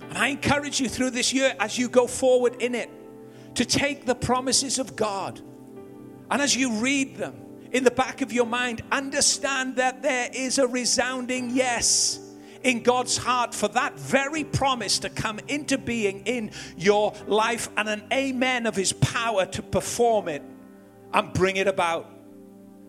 [0.02, 2.90] And I encourage you through this year as you go forward in it
[3.54, 5.40] to take the promises of God.
[6.30, 7.34] And as you read them
[7.72, 12.20] in the back of your mind, understand that there is a resounding yes
[12.62, 17.88] in God's heart for that very promise to come into being in your life and
[17.88, 20.42] an amen of His power to perform it
[21.12, 22.10] and bring it about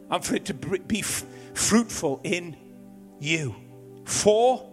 [0.09, 2.55] and for it to be fruitful in
[3.19, 3.55] you.
[4.05, 4.67] Four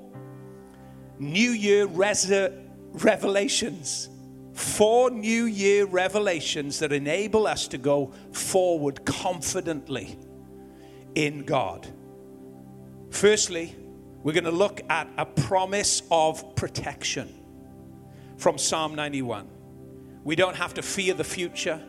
[1.18, 4.08] New Year revelations.
[4.54, 10.16] Four New Year revelations that enable us to go forward confidently
[11.16, 11.88] in God.
[13.10, 13.74] Firstly,
[14.22, 17.34] we're going to look at a promise of protection
[18.38, 19.48] from Psalm 91.
[20.22, 21.80] We don't have to fear the future,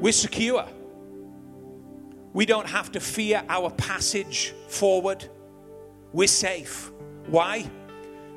[0.00, 0.66] we're secure.
[2.32, 5.28] We don't have to fear our passage forward,
[6.12, 6.90] we're safe.
[7.26, 7.70] Why?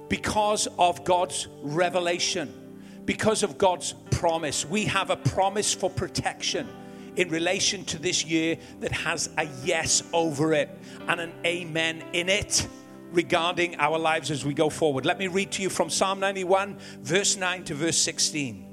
[0.08, 2.67] Because of God's revelation,
[3.08, 4.66] because of God's promise.
[4.66, 6.68] We have a promise for protection
[7.16, 10.70] in relation to this year that has a yes over it
[11.08, 12.68] and an amen in it
[13.12, 15.06] regarding our lives as we go forward.
[15.06, 18.66] Let me read to you from Psalm 91, verse 9 to verse 16.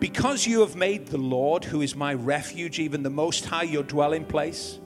[0.00, 3.82] Because you have made the Lord, who is my refuge, even the Most High, your
[3.82, 4.78] dwelling place,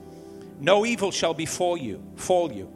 [0.59, 2.71] no evil shall befall you, fall you,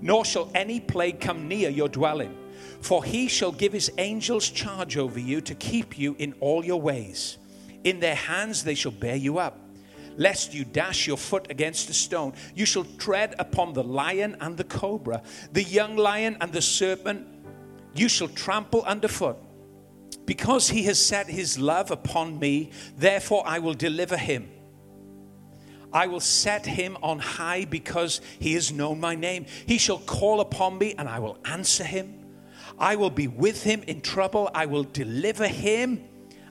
[0.00, 2.38] nor shall any plague come near your dwelling.
[2.84, 6.78] For he shall give his angels charge over you to keep you in all your
[6.78, 7.38] ways.
[7.82, 9.58] In their hands they shall bear you up
[10.16, 12.34] lest you dash your foot against a stone.
[12.54, 17.26] You shall tread upon the lion and the cobra, the young lion and the serpent,
[17.96, 19.38] you shall trample underfoot.
[20.24, 24.48] Because he has set his love upon me, therefore I will deliver him.
[25.92, 29.46] I will set him on high because he has known my name.
[29.66, 32.23] He shall call upon me and I will answer him.
[32.78, 34.50] I will be with him in trouble.
[34.54, 36.04] I will deliver him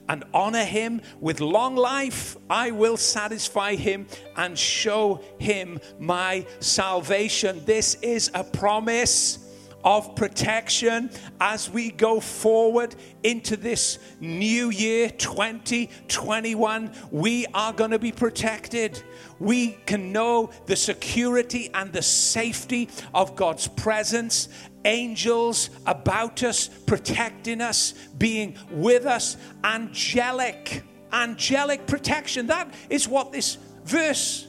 [0.08, 2.36] and honor him with long life.
[2.50, 4.06] I will satisfy him
[4.36, 7.62] and show him my salvation.
[7.64, 9.38] This is a promise
[9.84, 11.10] of protection
[11.40, 16.90] as we go forward into this new year 2021.
[17.10, 19.02] We are going to be protected.
[19.38, 24.48] We can know the security and the safety of God's presence
[24.84, 32.48] angels about us, protecting us, being with us, angelic, angelic protection.
[32.48, 34.46] That is what this verse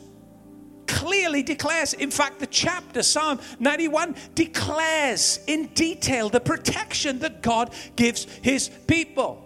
[0.88, 1.94] clearly declares.
[1.94, 8.70] In fact, the chapter, Psalm 91, declares in detail the protection that God gives his
[8.88, 9.42] people.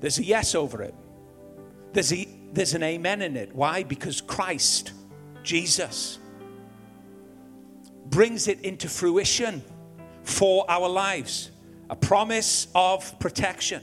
[0.00, 0.94] There's a yes over it,
[1.92, 3.54] there's, a, there's an amen in it.
[3.54, 3.82] Why?
[3.82, 4.92] Because Christ,
[5.42, 6.18] Jesus,
[8.06, 9.62] brings it into fruition
[10.28, 11.50] for our lives
[11.90, 13.82] a promise of protection.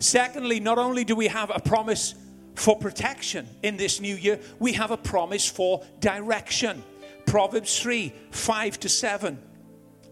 [0.00, 2.16] Secondly, not only do we have a promise
[2.56, 6.82] for protection in this new year, we have a promise for direction.
[7.24, 9.38] Proverbs 3 5 to 7.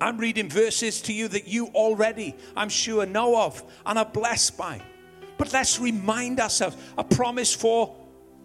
[0.00, 4.56] I'm reading verses to you that you already, I'm sure, know of and are blessed
[4.56, 4.80] by.
[5.38, 7.96] But let's remind ourselves a promise for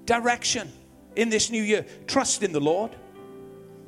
[0.05, 0.71] direction
[1.15, 1.85] in this new year.
[2.07, 2.95] Trust in the Lord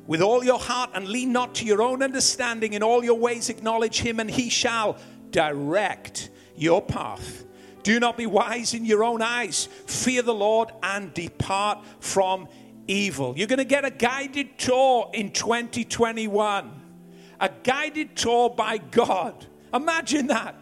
[0.06, 2.72] with all your heart and lean not to your own understanding.
[2.72, 4.98] In all your ways, acknowledge him, and he shall
[5.30, 7.44] direct your path.
[7.82, 9.66] Do not be wise in your own eyes.
[9.86, 12.48] Fear the Lord and depart from
[12.88, 13.34] evil.
[13.36, 16.70] You're going to get a guided tour in 2021.
[17.38, 19.46] A guided tour by God.
[19.72, 20.56] Imagine that.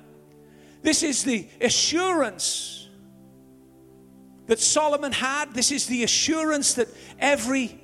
[0.83, 2.89] This is the assurance
[4.47, 5.55] that Solomon had.
[5.55, 7.81] This is the assurance that every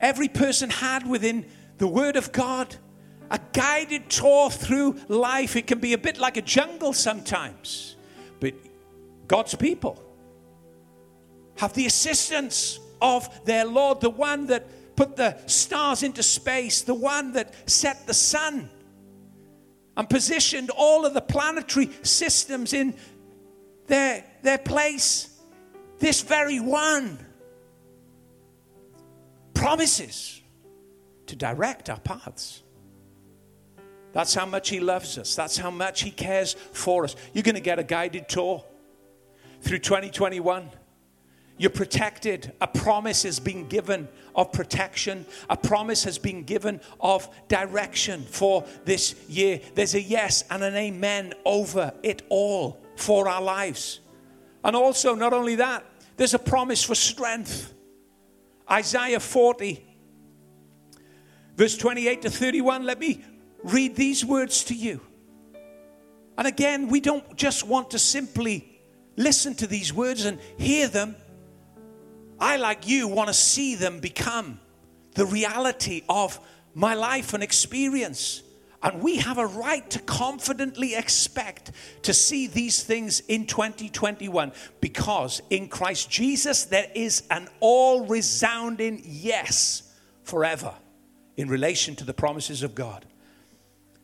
[0.00, 1.46] every person had within
[1.78, 2.74] the Word of God.
[3.30, 5.54] A guided tour through life.
[5.54, 7.94] It can be a bit like a jungle sometimes,
[8.40, 8.54] but
[9.26, 10.02] God's people
[11.58, 16.94] have the assistance of their Lord, the one that put the stars into space, the
[16.94, 18.70] one that set the sun
[19.96, 22.94] and positioned all of the planetary systems in
[23.88, 25.36] their, their place.
[25.98, 27.18] This very one
[29.58, 30.40] promises
[31.26, 32.62] to direct our paths.
[34.12, 35.34] That's how much He loves us.
[35.34, 37.16] That's how much He cares for us.
[37.32, 38.64] You're going to get a guided tour
[39.60, 40.70] through 2021.
[41.58, 42.52] You're protected.
[42.60, 45.26] A promise has been given of protection.
[45.50, 49.60] A promise has been given of direction for this year.
[49.74, 54.00] There's a yes and an amen over it all for our lives.
[54.62, 55.84] And also, not only that,
[56.16, 57.74] there's a promise for strength.
[58.70, 59.84] Isaiah 40,
[61.56, 62.84] verse 28 to 31.
[62.84, 63.24] Let me
[63.64, 65.00] read these words to you.
[66.36, 68.80] And again, we don't just want to simply
[69.16, 71.16] listen to these words and hear them.
[72.38, 74.60] I, like you, want to see them become
[75.14, 76.38] the reality of
[76.74, 78.42] my life and experience.
[78.82, 81.72] And we have a right to confidently expect
[82.02, 89.02] to see these things in 2021 because in Christ Jesus there is an all resounding
[89.04, 89.82] yes
[90.22, 90.74] forever
[91.36, 93.04] in relation to the promises of God.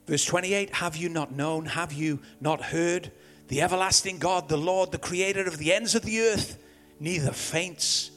[0.07, 1.67] Verse 28 Have you not known?
[1.67, 3.13] Have you not heard?
[3.49, 6.59] The everlasting God, the Lord, the creator of the ends of the earth,
[6.99, 8.11] neither faints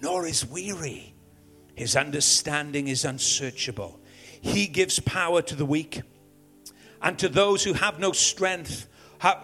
[0.00, 1.14] nor is weary.
[1.74, 4.00] His understanding is unsearchable.
[4.40, 6.02] He gives power to the weak,
[7.02, 8.88] and to those who have no strength,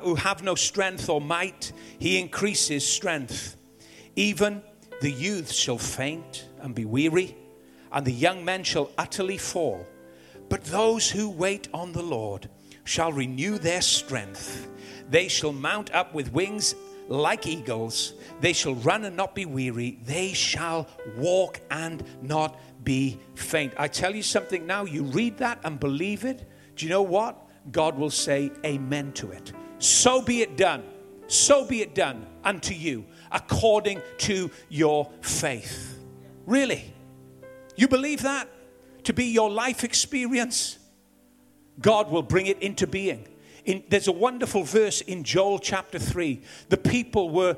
[0.00, 3.56] who have no strength or might, he increases strength.
[4.16, 4.62] Even
[5.00, 7.36] the youth shall faint and be weary,
[7.90, 9.86] and the young men shall utterly fall.
[10.48, 12.48] But those who wait on the Lord
[12.84, 14.68] shall renew their strength.
[15.08, 16.74] They shall mount up with wings
[17.08, 18.14] like eagles.
[18.40, 19.98] They shall run and not be weary.
[20.04, 23.74] They shall walk and not be faint.
[23.76, 26.48] I tell you something now, you read that and believe it.
[26.76, 27.38] Do you know what?
[27.70, 29.52] God will say amen to it.
[29.78, 30.84] So be it done.
[31.28, 35.98] So be it done unto you according to your faith.
[36.46, 36.92] Really?
[37.76, 38.48] You believe that
[39.04, 40.78] to be your life experience?
[41.80, 43.28] God will bring it into being.
[43.64, 46.42] In, there's a wonderful verse in Joel chapter 3.
[46.68, 47.56] The people were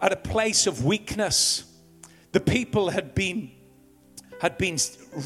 [0.00, 1.64] at a place of weakness.
[2.32, 3.50] The people had been
[4.40, 4.78] had been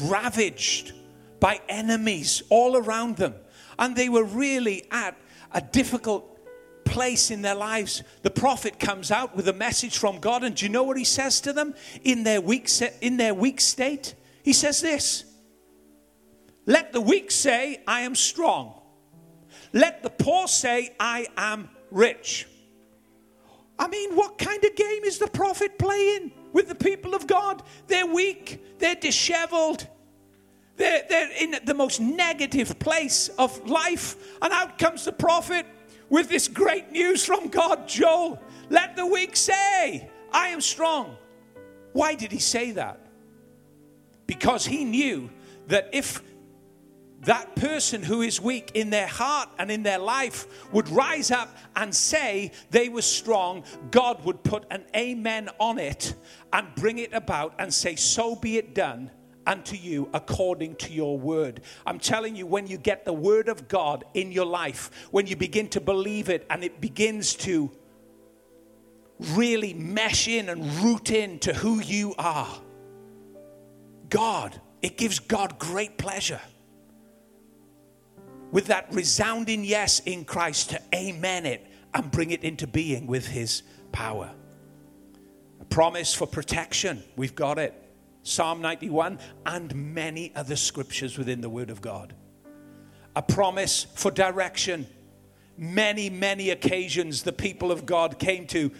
[0.03, 0.93] ravaged
[1.39, 3.35] by enemies all around them.
[3.77, 5.17] And they were really at
[5.51, 6.27] a difficult
[6.85, 8.03] place in their lives.
[8.21, 11.03] The prophet comes out with a message from God, and do you know what he
[11.03, 12.69] says to them in their weak,
[13.01, 14.15] in their weak state?
[14.43, 15.25] He says this
[16.65, 18.79] Let the weak say, I am strong.
[19.73, 22.47] Let the poor say, I am rich.
[23.79, 26.31] I mean, what kind of game is the prophet playing?
[26.53, 27.63] With the people of God.
[27.87, 29.87] They're weak, they're disheveled,
[30.77, 34.15] they're, they're in the most negative place of life.
[34.41, 35.65] And out comes the prophet
[36.09, 41.17] with this great news from God Joel, let the weak say, I am strong.
[41.93, 42.99] Why did he say that?
[44.27, 45.29] Because he knew
[45.67, 46.21] that if
[47.21, 51.55] that person who is weak in their heart and in their life would rise up
[51.75, 56.15] and say they were strong, God would put an amen on it
[56.51, 59.11] and bring it about and say, So be it done
[59.45, 61.61] unto you according to your word.
[61.85, 65.35] I'm telling you, when you get the word of God in your life, when you
[65.35, 67.71] begin to believe it and it begins to
[69.19, 72.49] really mesh in and root in to who you are,
[74.09, 76.41] God, it gives God great pleasure
[78.51, 83.27] with that resounding yes in Christ to amen it and bring it into being with
[83.27, 84.31] his power.
[85.59, 87.73] A promise for protection, we've got it.
[88.23, 92.13] Psalm 91 and many other scriptures within the Word of God.
[93.15, 94.87] A promise for direction.
[95.57, 98.71] Many, many occasions the people of God came to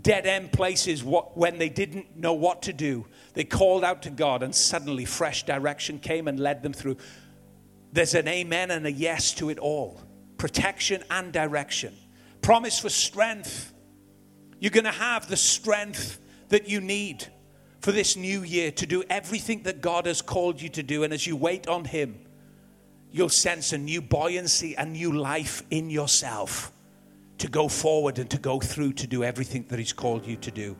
[0.00, 3.06] dead end places when they didn't know what to do.
[3.34, 6.96] They called out to God, and suddenly fresh direction came and led them through.
[7.92, 10.00] There's an amen and a yes to it all
[10.36, 11.94] protection and direction.
[12.40, 13.74] Promise for strength.
[14.58, 16.18] You're going to have the strength
[16.48, 17.26] that you need
[17.80, 21.02] for this new year to do everything that God has called you to do.
[21.02, 22.18] And as you wait on Him,
[23.10, 26.72] you'll sense a new buoyancy, a new life in yourself
[27.38, 30.50] to go forward and to go through to do everything that He's called you to
[30.50, 30.76] do.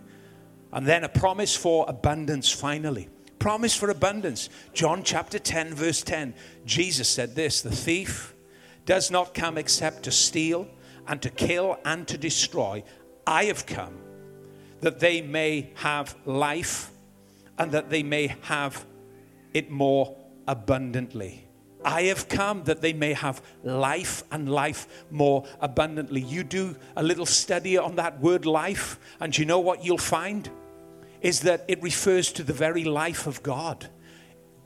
[0.73, 3.09] And then a promise for abundance finally
[3.41, 4.49] promise for abundance.
[4.73, 6.35] John chapter 10, verse 10.
[6.65, 8.35] Jesus said this The thief
[8.85, 10.69] does not come except to steal
[11.09, 12.85] and to kill and to destroy.
[13.27, 13.99] I have come
[14.81, 16.93] that they may have life
[17.59, 18.87] and that they may have
[19.53, 20.17] it more
[20.47, 21.47] abundantly.
[21.85, 26.21] I have come that they may have life and life more abundantly.
[26.21, 30.51] You do a little study on that word life, and you know what you'll find?
[31.21, 33.89] Is that it refers to the very life of God.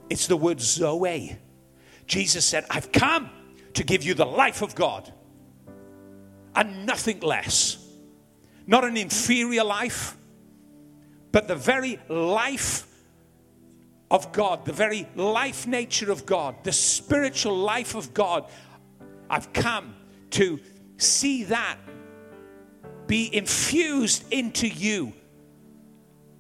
[0.09, 1.37] It's the word Zoe.
[2.07, 3.31] Jesus said, I've come
[3.75, 5.13] to give you the life of God
[6.55, 7.79] and nothing less.
[8.67, 10.17] Not an inferior life,
[11.33, 12.87] but the very life
[14.11, 18.49] of God, the very life nature of God, the spiritual life of God.
[19.29, 19.97] I've come
[20.31, 20.61] to
[20.99, 21.79] see that
[23.07, 25.13] be infused into you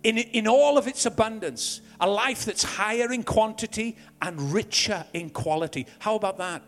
[0.05, 1.80] in, in all of its abundance.
[2.00, 5.86] A life that's higher in quantity and richer in quality.
[5.98, 6.62] How about that?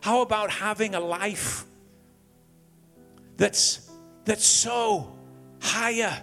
[0.00, 1.64] How about having a life
[3.36, 3.90] that's,
[4.24, 5.12] that's so
[5.60, 6.20] higher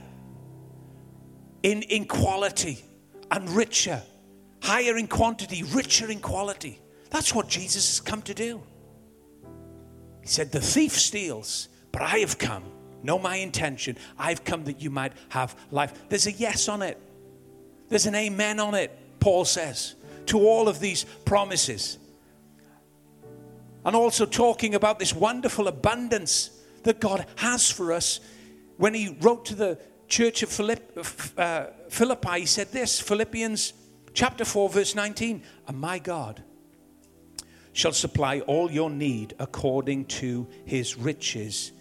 [1.61, 2.83] in, in quality
[3.29, 4.01] and richer,
[4.63, 6.79] higher in quantity, richer in quality?
[7.11, 8.61] That's what Jesus has come to do.
[10.21, 12.63] He said, The thief steals, but I have come.
[13.07, 13.95] Know my intention.
[14.19, 15.93] I've come that you might have life.
[16.09, 17.01] There's a yes on it,
[17.87, 18.91] there's an amen on it,
[19.21, 19.95] Paul says,
[20.25, 21.99] to all of these promises.
[23.85, 26.49] And also talking about this wonderful abundance
[26.83, 28.19] that God has for us.
[28.75, 29.79] When he wrote to the
[30.09, 33.71] church of uh, Philippi, he said this Philippians
[34.13, 36.43] chapter 4, verse 19 And my God
[37.71, 41.71] shall supply all your need according to his riches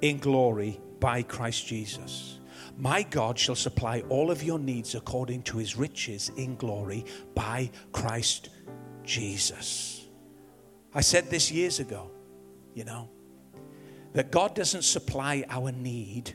[0.00, 2.38] in glory by Christ Jesus.
[2.76, 7.70] My God shall supply all of your needs according to his riches in glory by
[7.92, 8.50] Christ
[9.02, 10.06] Jesus.
[10.94, 12.10] I said this years ago,
[12.74, 13.08] you know,
[14.12, 16.34] that God doesn't supply our need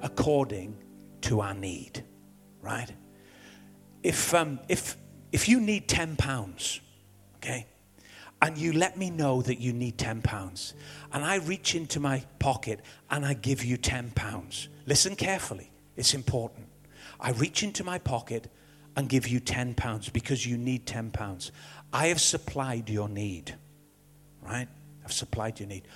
[0.00, 0.76] according
[1.22, 2.04] to our need,
[2.62, 2.90] right?
[4.02, 4.96] If, um, if,
[5.32, 6.80] if you need 10 pounds,
[7.36, 7.66] okay,
[8.40, 10.74] and you let me know that you need 10 pounds,
[11.12, 12.80] and I reach into my pocket
[13.10, 14.68] and I give you 10 pounds.
[14.86, 16.66] Listen carefully, it's important.
[17.20, 18.48] I reach into my pocket
[18.96, 21.52] and give you 10 pounds because you need 10 pounds.
[21.92, 23.54] I have supplied your need,
[24.42, 24.68] right?
[25.04, 25.88] I've supplied your need.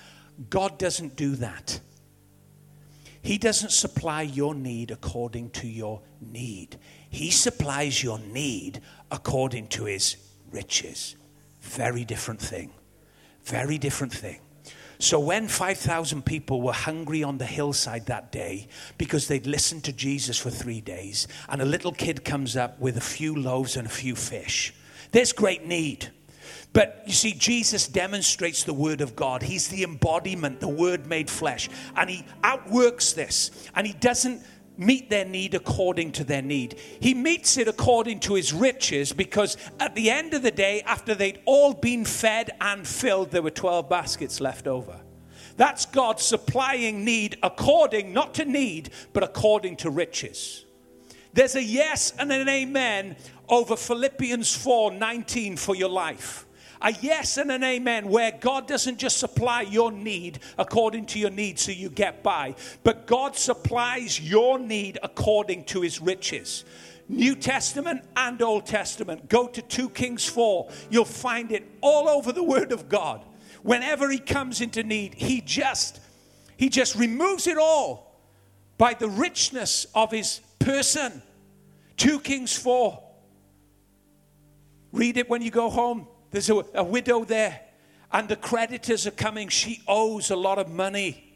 [0.49, 1.79] God doesn't do that.
[3.21, 6.77] He doesn't supply your need according to your need.
[7.09, 8.81] He supplies your need
[9.11, 10.17] according to his
[10.51, 11.15] riches.
[11.63, 12.71] Very different thing.
[13.45, 14.39] Very different thing.
[14.99, 19.93] So when 5,000 people were hungry on the hillside that day because they'd listened to
[19.93, 23.87] Jesus for three days, and a little kid comes up with a few loaves and
[23.87, 24.73] a few fish,
[25.11, 26.09] there's great need.
[26.73, 29.43] But you see, Jesus demonstrates the Word of God.
[29.43, 31.69] He's the embodiment, the Word made flesh.
[31.95, 33.51] And He outworks this.
[33.75, 34.41] And He doesn't
[34.77, 36.77] meet their need according to their need.
[36.99, 41.15] He meets it according to his riches because at the end of the day, after
[41.15, 44.99] they'd all been fed and filled, there were 12 baskets left over.
[45.55, 50.65] That's God supplying need according, not to need, but according to riches.
[51.33, 53.15] There's a yes and an amen
[53.49, 56.45] over Philippians 4 19 for your life
[56.83, 61.29] a yes and an amen where God doesn't just supply your need according to your
[61.29, 66.65] need so you get by, but God supplies your need according to his riches.
[67.07, 69.29] New Testament and Old Testament.
[69.29, 70.69] Go to 2 Kings 4.
[70.89, 73.23] You'll find it all over the Word of God.
[73.61, 75.99] Whenever he comes into need, he just
[76.57, 78.19] he just removes it all
[78.77, 81.21] by the richness of his person.
[81.97, 83.01] 2 Kings 4.
[84.91, 86.07] Read it when you go home.
[86.33, 87.61] There's a, a widow there,
[88.11, 89.49] and the creditors are coming.
[89.49, 91.31] She owes a lot of money.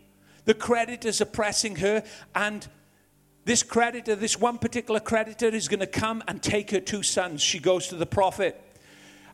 [0.46, 2.68] The creditors are pressing her, and
[3.46, 7.42] this creditor, this one particular creditor, is going to come and take her two sons.
[7.42, 8.60] She goes to the prophet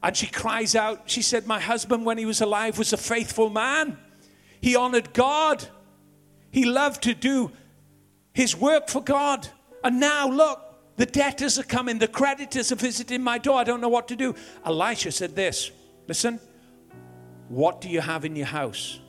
[0.03, 1.03] and she cries out.
[1.05, 3.97] She said, My husband, when he was alive, was a faithful man.
[4.61, 5.65] He honored God,
[6.51, 7.51] he loved to do
[8.33, 9.47] his work for God.
[9.83, 10.62] And now, look,
[10.95, 11.99] the debtors are coming.
[11.99, 13.59] The creditors are visiting my door.
[13.59, 14.35] I don't know what to do.
[14.65, 15.71] Elisha said this
[16.07, 16.39] Listen,
[17.49, 18.99] what do you have in your house?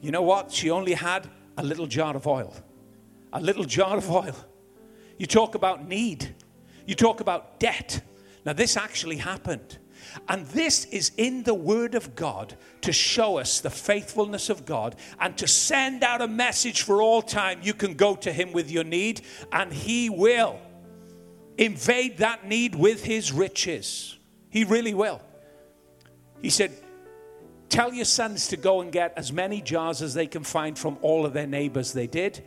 [0.00, 0.50] You know what?
[0.50, 2.54] She only had a little jar of oil.
[3.32, 4.34] A little jar of oil.
[5.18, 6.34] You talk about need,
[6.86, 8.02] you talk about debt.
[8.44, 9.78] Now, this actually happened.
[10.28, 14.96] And this is in the Word of God to show us the faithfulness of God
[15.20, 17.60] and to send out a message for all time.
[17.62, 20.58] You can go to Him with your need, and He will
[21.58, 24.16] invade that need with His riches.
[24.50, 25.20] He really will.
[26.40, 26.72] He said,
[27.68, 30.98] Tell your sons to go and get as many jars as they can find from
[31.00, 31.94] all of their neighbors.
[31.94, 32.44] They did.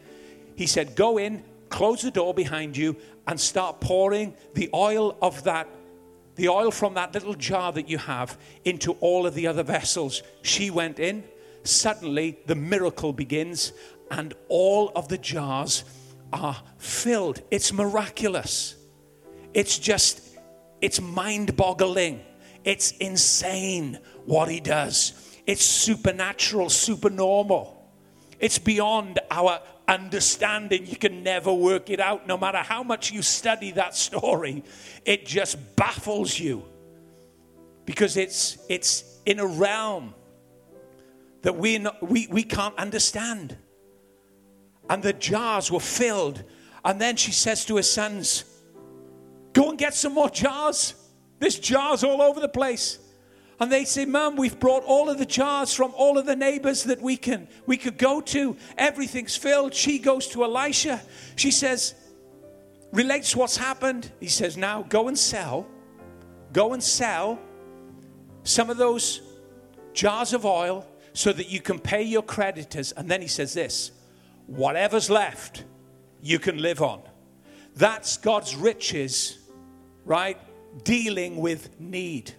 [0.56, 2.96] He said, Go in, close the door behind you,
[3.26, 5.68] and start pouring the oil of that
[6.36, 10.22] the oil from that little jar that you have into all of the other vessels.
[10.42, 11.24] She went in.
[11.64, 13.74] Suddenly, the miracle begins,
[14.12, 15.84] and all of the jars
[16.32, 17.42] are filled.
[17.50, 18.76] It's miraculous.
[19.54, 20.38] It's just,
[20.82, 22.22] it's mind boggling.
[22.64, 25.14] It's insane what he does.
[25.48, 27.72] It's supernatural, supernormal.
[28.40, 30.86] It's beyond our understanding.
[30.86, 32.28] You can never work it out.
[32.28, 34.64] No matter how much you study that story,
[35.06, 36.66] it just baffles you
[37.86, 40.14] because it's, it's in a realm
[41.44, 43.58] that we're not, we, we can't understand.
[44.90, 46.44] and the jars were filled.
[46.84, 48.46] And then she says to her sons,
[49.54, 50.96] Go and get some more jars.
[51.40, 53.00] There's jars all over the place.
[53.60, 56.84] And they say, Mum, we've brought all of the jars from all of the neighbors
[56.84, 58.58] that we can we could go to.
[58.78, 59.74] Everything's filled.
[59.74, 61.02] She goes to Elisha.
[61.36, 61.96] She says,
[62.92, 64.12] relates what's happened.
[64.20, 65.68] He says, Now go and sell.
[66.54, 67.40] Go and sell
[68.44, 69.22] some of those
[69.94, 72.92] jars of oil so that you can pay your creditors.
[72.94, 73.92] And then he says this
[74.48, 75.64] whatever's left,
[76.22, 77.02] you can live on.
[77.76, 79.38] That's God's riches,
[80.06, 80.38] right?
[80.84, 82.34] Dealing with need.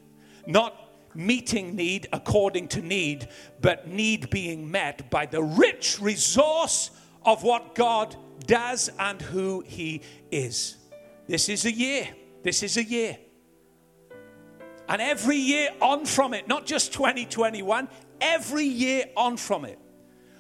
[0.47, 0.75] Not
[1.17, 3.29] meeting need according to need,
[3.61, 6.91] but need being met by the rich resource
[7.25, 8.15] of what God
[8.47, 10.77] does and who He is.
[11.27, 12.09] This is a year.
[12.43, 13.19] This is a year.
[14.89, 17.89] And every year on from it, not just 2021,
[18.21, 19.79] every year on from it,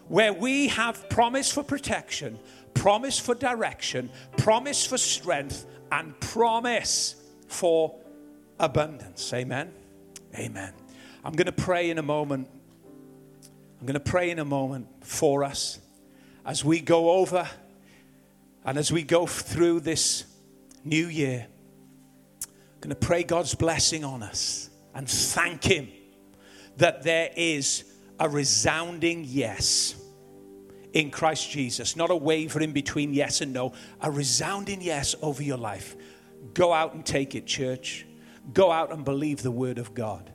[0.08, 2.38] where we have promise for protection,
[2.74, 7.16] promise for direction, promise for strength, and promise
[7.48, 7.98] for
[8.60, 9.32] abundance.
[9.32, 9.72] Amen.
[10.38, 10.72] Amen.
[11.24, 12.48] I'm going to pray in a moment.
[13.80, 15.80] I'm going to pray in a moment for us
[16.44, 17.48] as we go over
[18.64, 20.24] and as we go through this
[20.84, 21.46] new year.
[22.42, 25.88] I'm going to pray God's blessing on us and thank Him
[26.76, 27.84] that there is
[28.18, 29.94] a resounding yes
[30.92, 35.58] in Christ Jesus, not a wavering between yes and no, a resounding yes over your
[35.58, 35.96] life.
[36.54, 38.05] Go out and take it, church.
[38.52, 40.32] Go out and believe the word of God.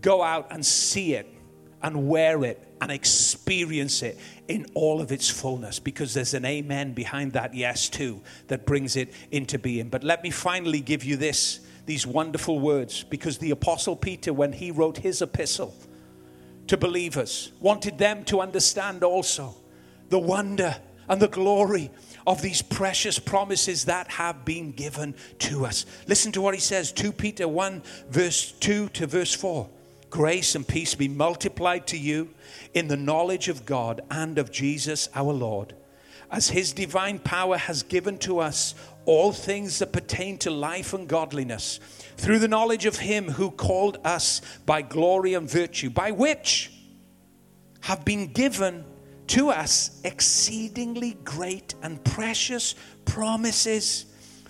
[0.00, 1.26] Go out and see it
[1.82, 6.92] and wear it and experience it in all of its fullness because there's an amen
[6.92, 9.88] behind that yes too that brings it into being.
[9.88, 14.52] But let me finally give you this these wonderful words because the apostle Peter when
[14.52, 15.72] he wrote his epistle
[16.66, 19.54] to believers wanted them to understand also
[20.08, 20.74] the wonder
[21.08, 21.90] and the glory
[22.26, 25.86] of these precious promises that have been given to us.
[26.06, 29.68] Listen to what he says 2 Peter 1, verse 2 to verse 4.
[30.10, 32.30] Grace and peace be multiplied to you
[32.74, 35.74] in the knowledge of God and of Jesus our Lord,
[36.30, 41.08] as his divine power has given to us all things that pertain to life and
[41.08, 41.78] godliness,
[42.16, 46.72] through the knowledge of him who called us by glory and virtue, by which
[47.82, 48.84] have been given
[49.28, 52.74] to us exceedingly great and precious
[53.04, 54.06] promises,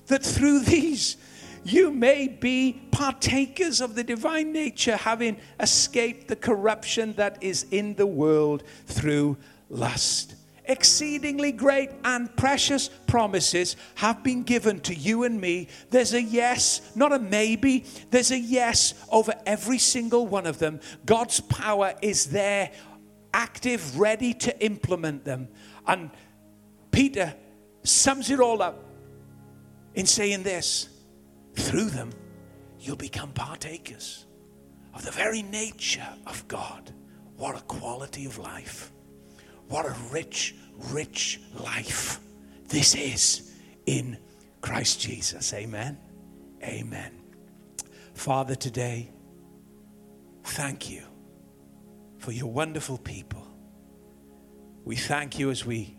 [0.06, 1.16] that through these
[1.64, 7.94] you may be partakers of the divine nature, having escaped the corruption that is in
[7.96, 9.36] the world through
[9.68, 10.36] lust.
[10.68, 15.68] Exceedingly great and precious promises have been given to you and me.
[15.90, 17.84] There's a yes, not a maybe.
[18.10, 20.80] There's a yes over every single one of them.
[21.04, 22.72] God's power is there
[23.36, 25.48] active, ready to implement them.
[25.86, 26.10] And
[26.90, 27.34] Peter
[27.82, 28.82] sums it all up
[29.94, 30.88] in saying this
[31.54, 32.10] through them,
[32.80, 34.24] you'll become partakers
[34.94, 36.92] of the very nature of God.
[37.36, 38.90] What a quality of life!
[39.68, 40.54] What a rich,
[40.92, 42.20] rich life
[42.68, 43.52] this is
[43.84, 44.16] in
[44.60, 45.52] Christ Jesus.
[45.52, 45.98] Amen.
[46.62, 47.12] Amen.
[48.14, 49.10] Father, today,
[50.44, 51.02] thank you
[52.26, 53.46] for your wonderful people.
[54.84, 55.96] We thank you as we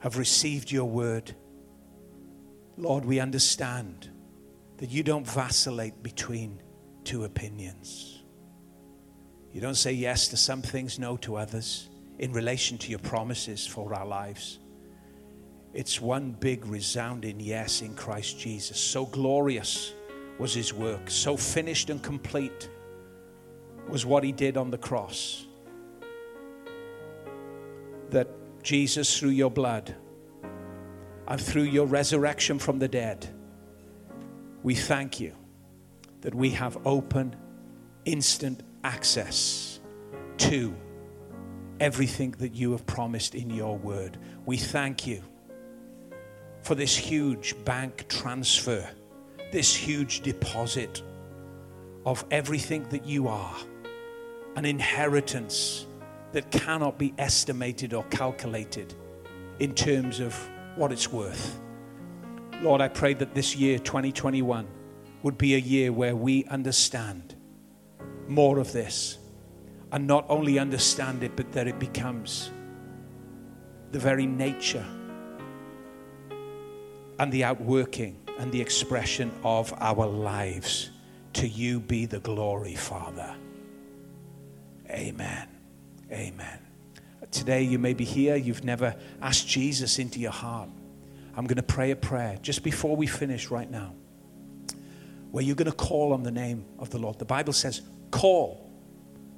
[0.00, 1.32] have received your word.
[2.76, 4.10] Lord, we understand
[4.78, 6.60] that you don't vacillate between
[7.04, 8.24] two opinions.
[9.52, 11.88] You don't say yes to some things, no to others
[12.18, 14.58] in relation to your promises for our lives.
[15.74, 18.80] It's one big resounding yes in Christ Jesus.
[18.80, 19.92] So glorious
[20.40, 22.68] was his work, so finished and complete
[23.90, 25.46] was what he did on the cross.
[28.10, 28.28] That
[28.62, 29.94] Jesus, through your blood
[31.28, 33.28] and through your resurrection from the dead,
[34.62, 35.34] we thank you
[36.20, 37.34] that we have open,
[38.04, 39.80] instant access
[40.36, 40.74] to
[41.78, 44.18] everything that you have promised in your word.
[44.44, 45.22] We thank you
[46.62, 48.86] for this huge bank transfer,
[49.50, 51.02] this huge deposit
[52.04, 53.56] of everything that you are
[54.56, 55.86] an inheritance
[56.32, 58.94] that cannot be estimated or calculated
[59.58, 60.34] in terms of
[60.76, 61.58] what it's worth.
[62.62, 64.66] Lord, I pray that this year, 2021,
[65.22, 67.34] would be a year where we understand
[68.28, 69.18] more of this
[69.92, 72.50] and not only understand it, but that it becomes
[73.92, 74.86] the very nature
[77.18, 80.90] and the outworking and the expression of our lives.
[81.34, 83.34] To you be the glory, Father.
[84.90, 85.48] Amen.
[86.12, 86.58] Amen.
[87.30, 90.68] today you may be here, you've never asked Jesus into your heart.
[91.36, 93.94] I'm going to pray a prayer just before we finish right now,
[95.30, 97.20] where you're going to call on the name of the Lord.
[97.20, 98.68] The Bible says, call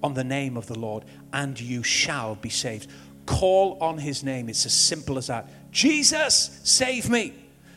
[0.03, 2.91] on the name of the Lord and you shall be saved.
[3.27, 4.49] Call on his name.
[4.49, 5.49] It's as simple as that.
[5.71, 7.35] Jesus, save me.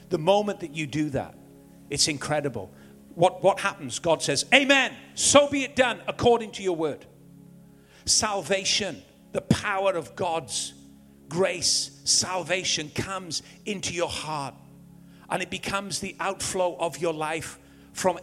[0.09, 1.35] The moment that you do that,
[1.89, 2.71] it's incredible.
[3.15, 3.99] What, what happens?
[3.99, 4.93] God says, Amen.
[5.13, 7.05] So be it done according to your word.
[8.05, 9.01] Salvation,
[9.31, 10.73] the power of God's
[11.27, 14.53] grace, salvation comes into your heart
[15.29, 17.59] and it becomes the outflow of your life
[17.93, 18.19] from,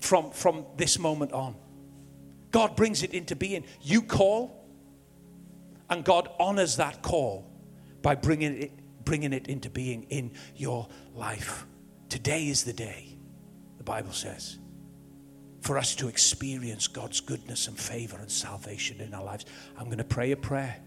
[0.00, 1.54] from, from this moment on.
[2.50, 3.64] God brings it into being.
[3.82, 4.66] You call,
[5.90, 7.50] and God honors that call
[8.02, 11.66] by bringing it, bringing it into being in your life.
[12.08, 13.18] Today is the day,
[13.76, 14.58] the Bible says,
[15.68, 19.44] for us to experience God's goodness and favor and salvation in our lives.
[19.76, 20.78] I'm going to pray a prayer.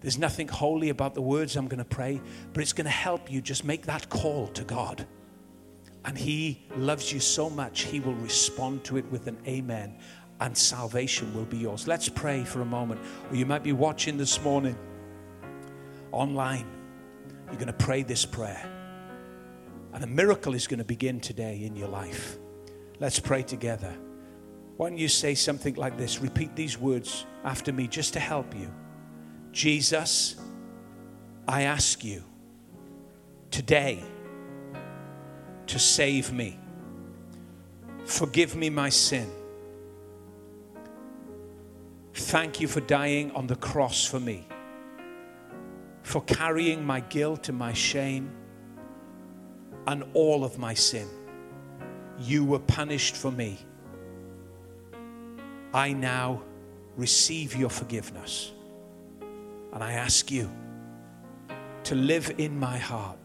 [0.00, 2.18] There's nothing holy about the words I'm going to pray,
[2.54, 5.06] but it's going to help you just make that call to God.
[6.06, 9.98] And He loves you so much, He will respond to it with an amen,
[10.40, 11.86] and salvation will be yours.
[11.86, 13.02] Let's pray for a moment.
[13.30, 14.78] Or you might be watching this morning
[16.10, 16.66] online.
[17.48, 18.64] You're going to pray this prayer.
[19.92, 22.38] And a miracle is going to begin today in your life.
[23.00, 23.94] Let's pray together.
[24.76, 26.20] Why don't you say something like this?
[26.20, 28.70] Repeat these words after me just to help you.
[29.52, 30.36] Jesus,
[31.46, 32.24] I ask you
[33.50, 34.02] today
[35.66, 36.58] to save me.
[38.04, 39.30] Forgive me my sin.
[42.14, 44.46] Thank you for dying on the cross for me,
[46.02, 48.30] for carrying my guilt and my shame
[49.86, 51.08] and all of my sin.
[52.18, 53.58] You were punished for me.
[55.72, 56.42] I now
[56.96, 58.52] receive your forgiveness.
[59.72, 60.50] And I ask you
[61.84, 63.18] to live in my heart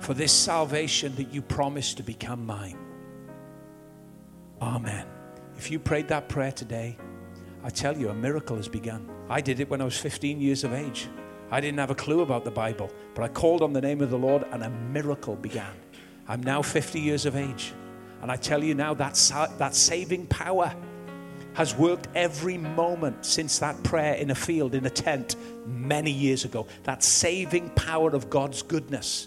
[0.00, 2.76] for this salvation that you promised to become mine.
[4.60, 5.06] Amen.
[5.56, 6.96] If you prayed that prayer today,
[7.62, 9.08] I tell you, a miracle has begun.
[9.30, 11.08] I did it when I was 15 years of age.
[11.52, 14.10] I didn't have a clue about the Bible, but I called on the name of
[14.10, 15.72] the Lord and a miracle began.
[16.28, 17.72] I'm now 50 years of age.
[18.20, 19.14] And I tell you now, that,
[19.58, 20.74] that saving power
[21.54, 26.44] has worked every moment since that prayer in a field, in a tent, many years
[26.44, 26.66] ago.
[26.84, 29.26] That saving power of God's goodness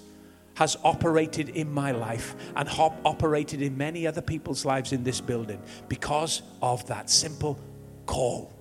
[0.55, 5.61] has operated in my life and operated in many other people's lives in this building
[5.89, 7.59] because of that simple
[8.05, 8.51] call.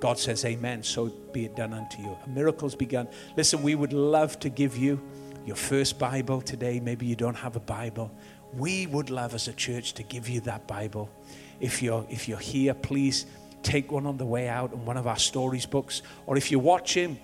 [0.00, 0.82] God says, Amen.
[0.82, 2.16] So be it done unto you.
[2.24, 3.08] A miracle's begun.
[3.36, 5.00] Listen, we would love to give you
[5.46, 6.80] your first Bible today.
[6.80, 8.10] Maybe you don't have a Bible.
[8.54, 11.10] We would love as a church to give you that Bible.
[11.60, 13.26] If you're, if you're here, please
[13.62, 16.02] take one on the way out in one of our stories books.
[16.26, 17.18] Or if you're watching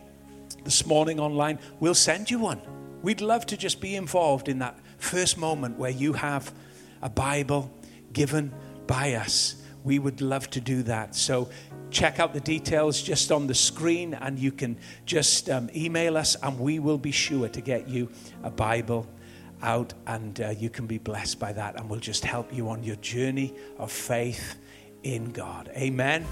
[0.64, 2.60] this morning online, we'll send you one.
[3.02, 6.52] We'd love to just be involved in that first moment where you have
[7.02, 7.70] a Bible
[8.12, 8.52] given
[8.86, 9.56] by us.
[9.84, 11.14] We would love to do that.
[11.14, 11.50] So
[11.94, 14.76] check out the details just on the screen and you can
[15.06, 18.10] just um, email us and we will be sure to get you
[18.42, 19.06] a Bible
[19.62, 21.76] out and uh, you can be blessed by that.
[21.76, 24.56] And we'll just help you on your journey of faith
[25.04, 25.70] in God.
[25.76, 26.26] Amen.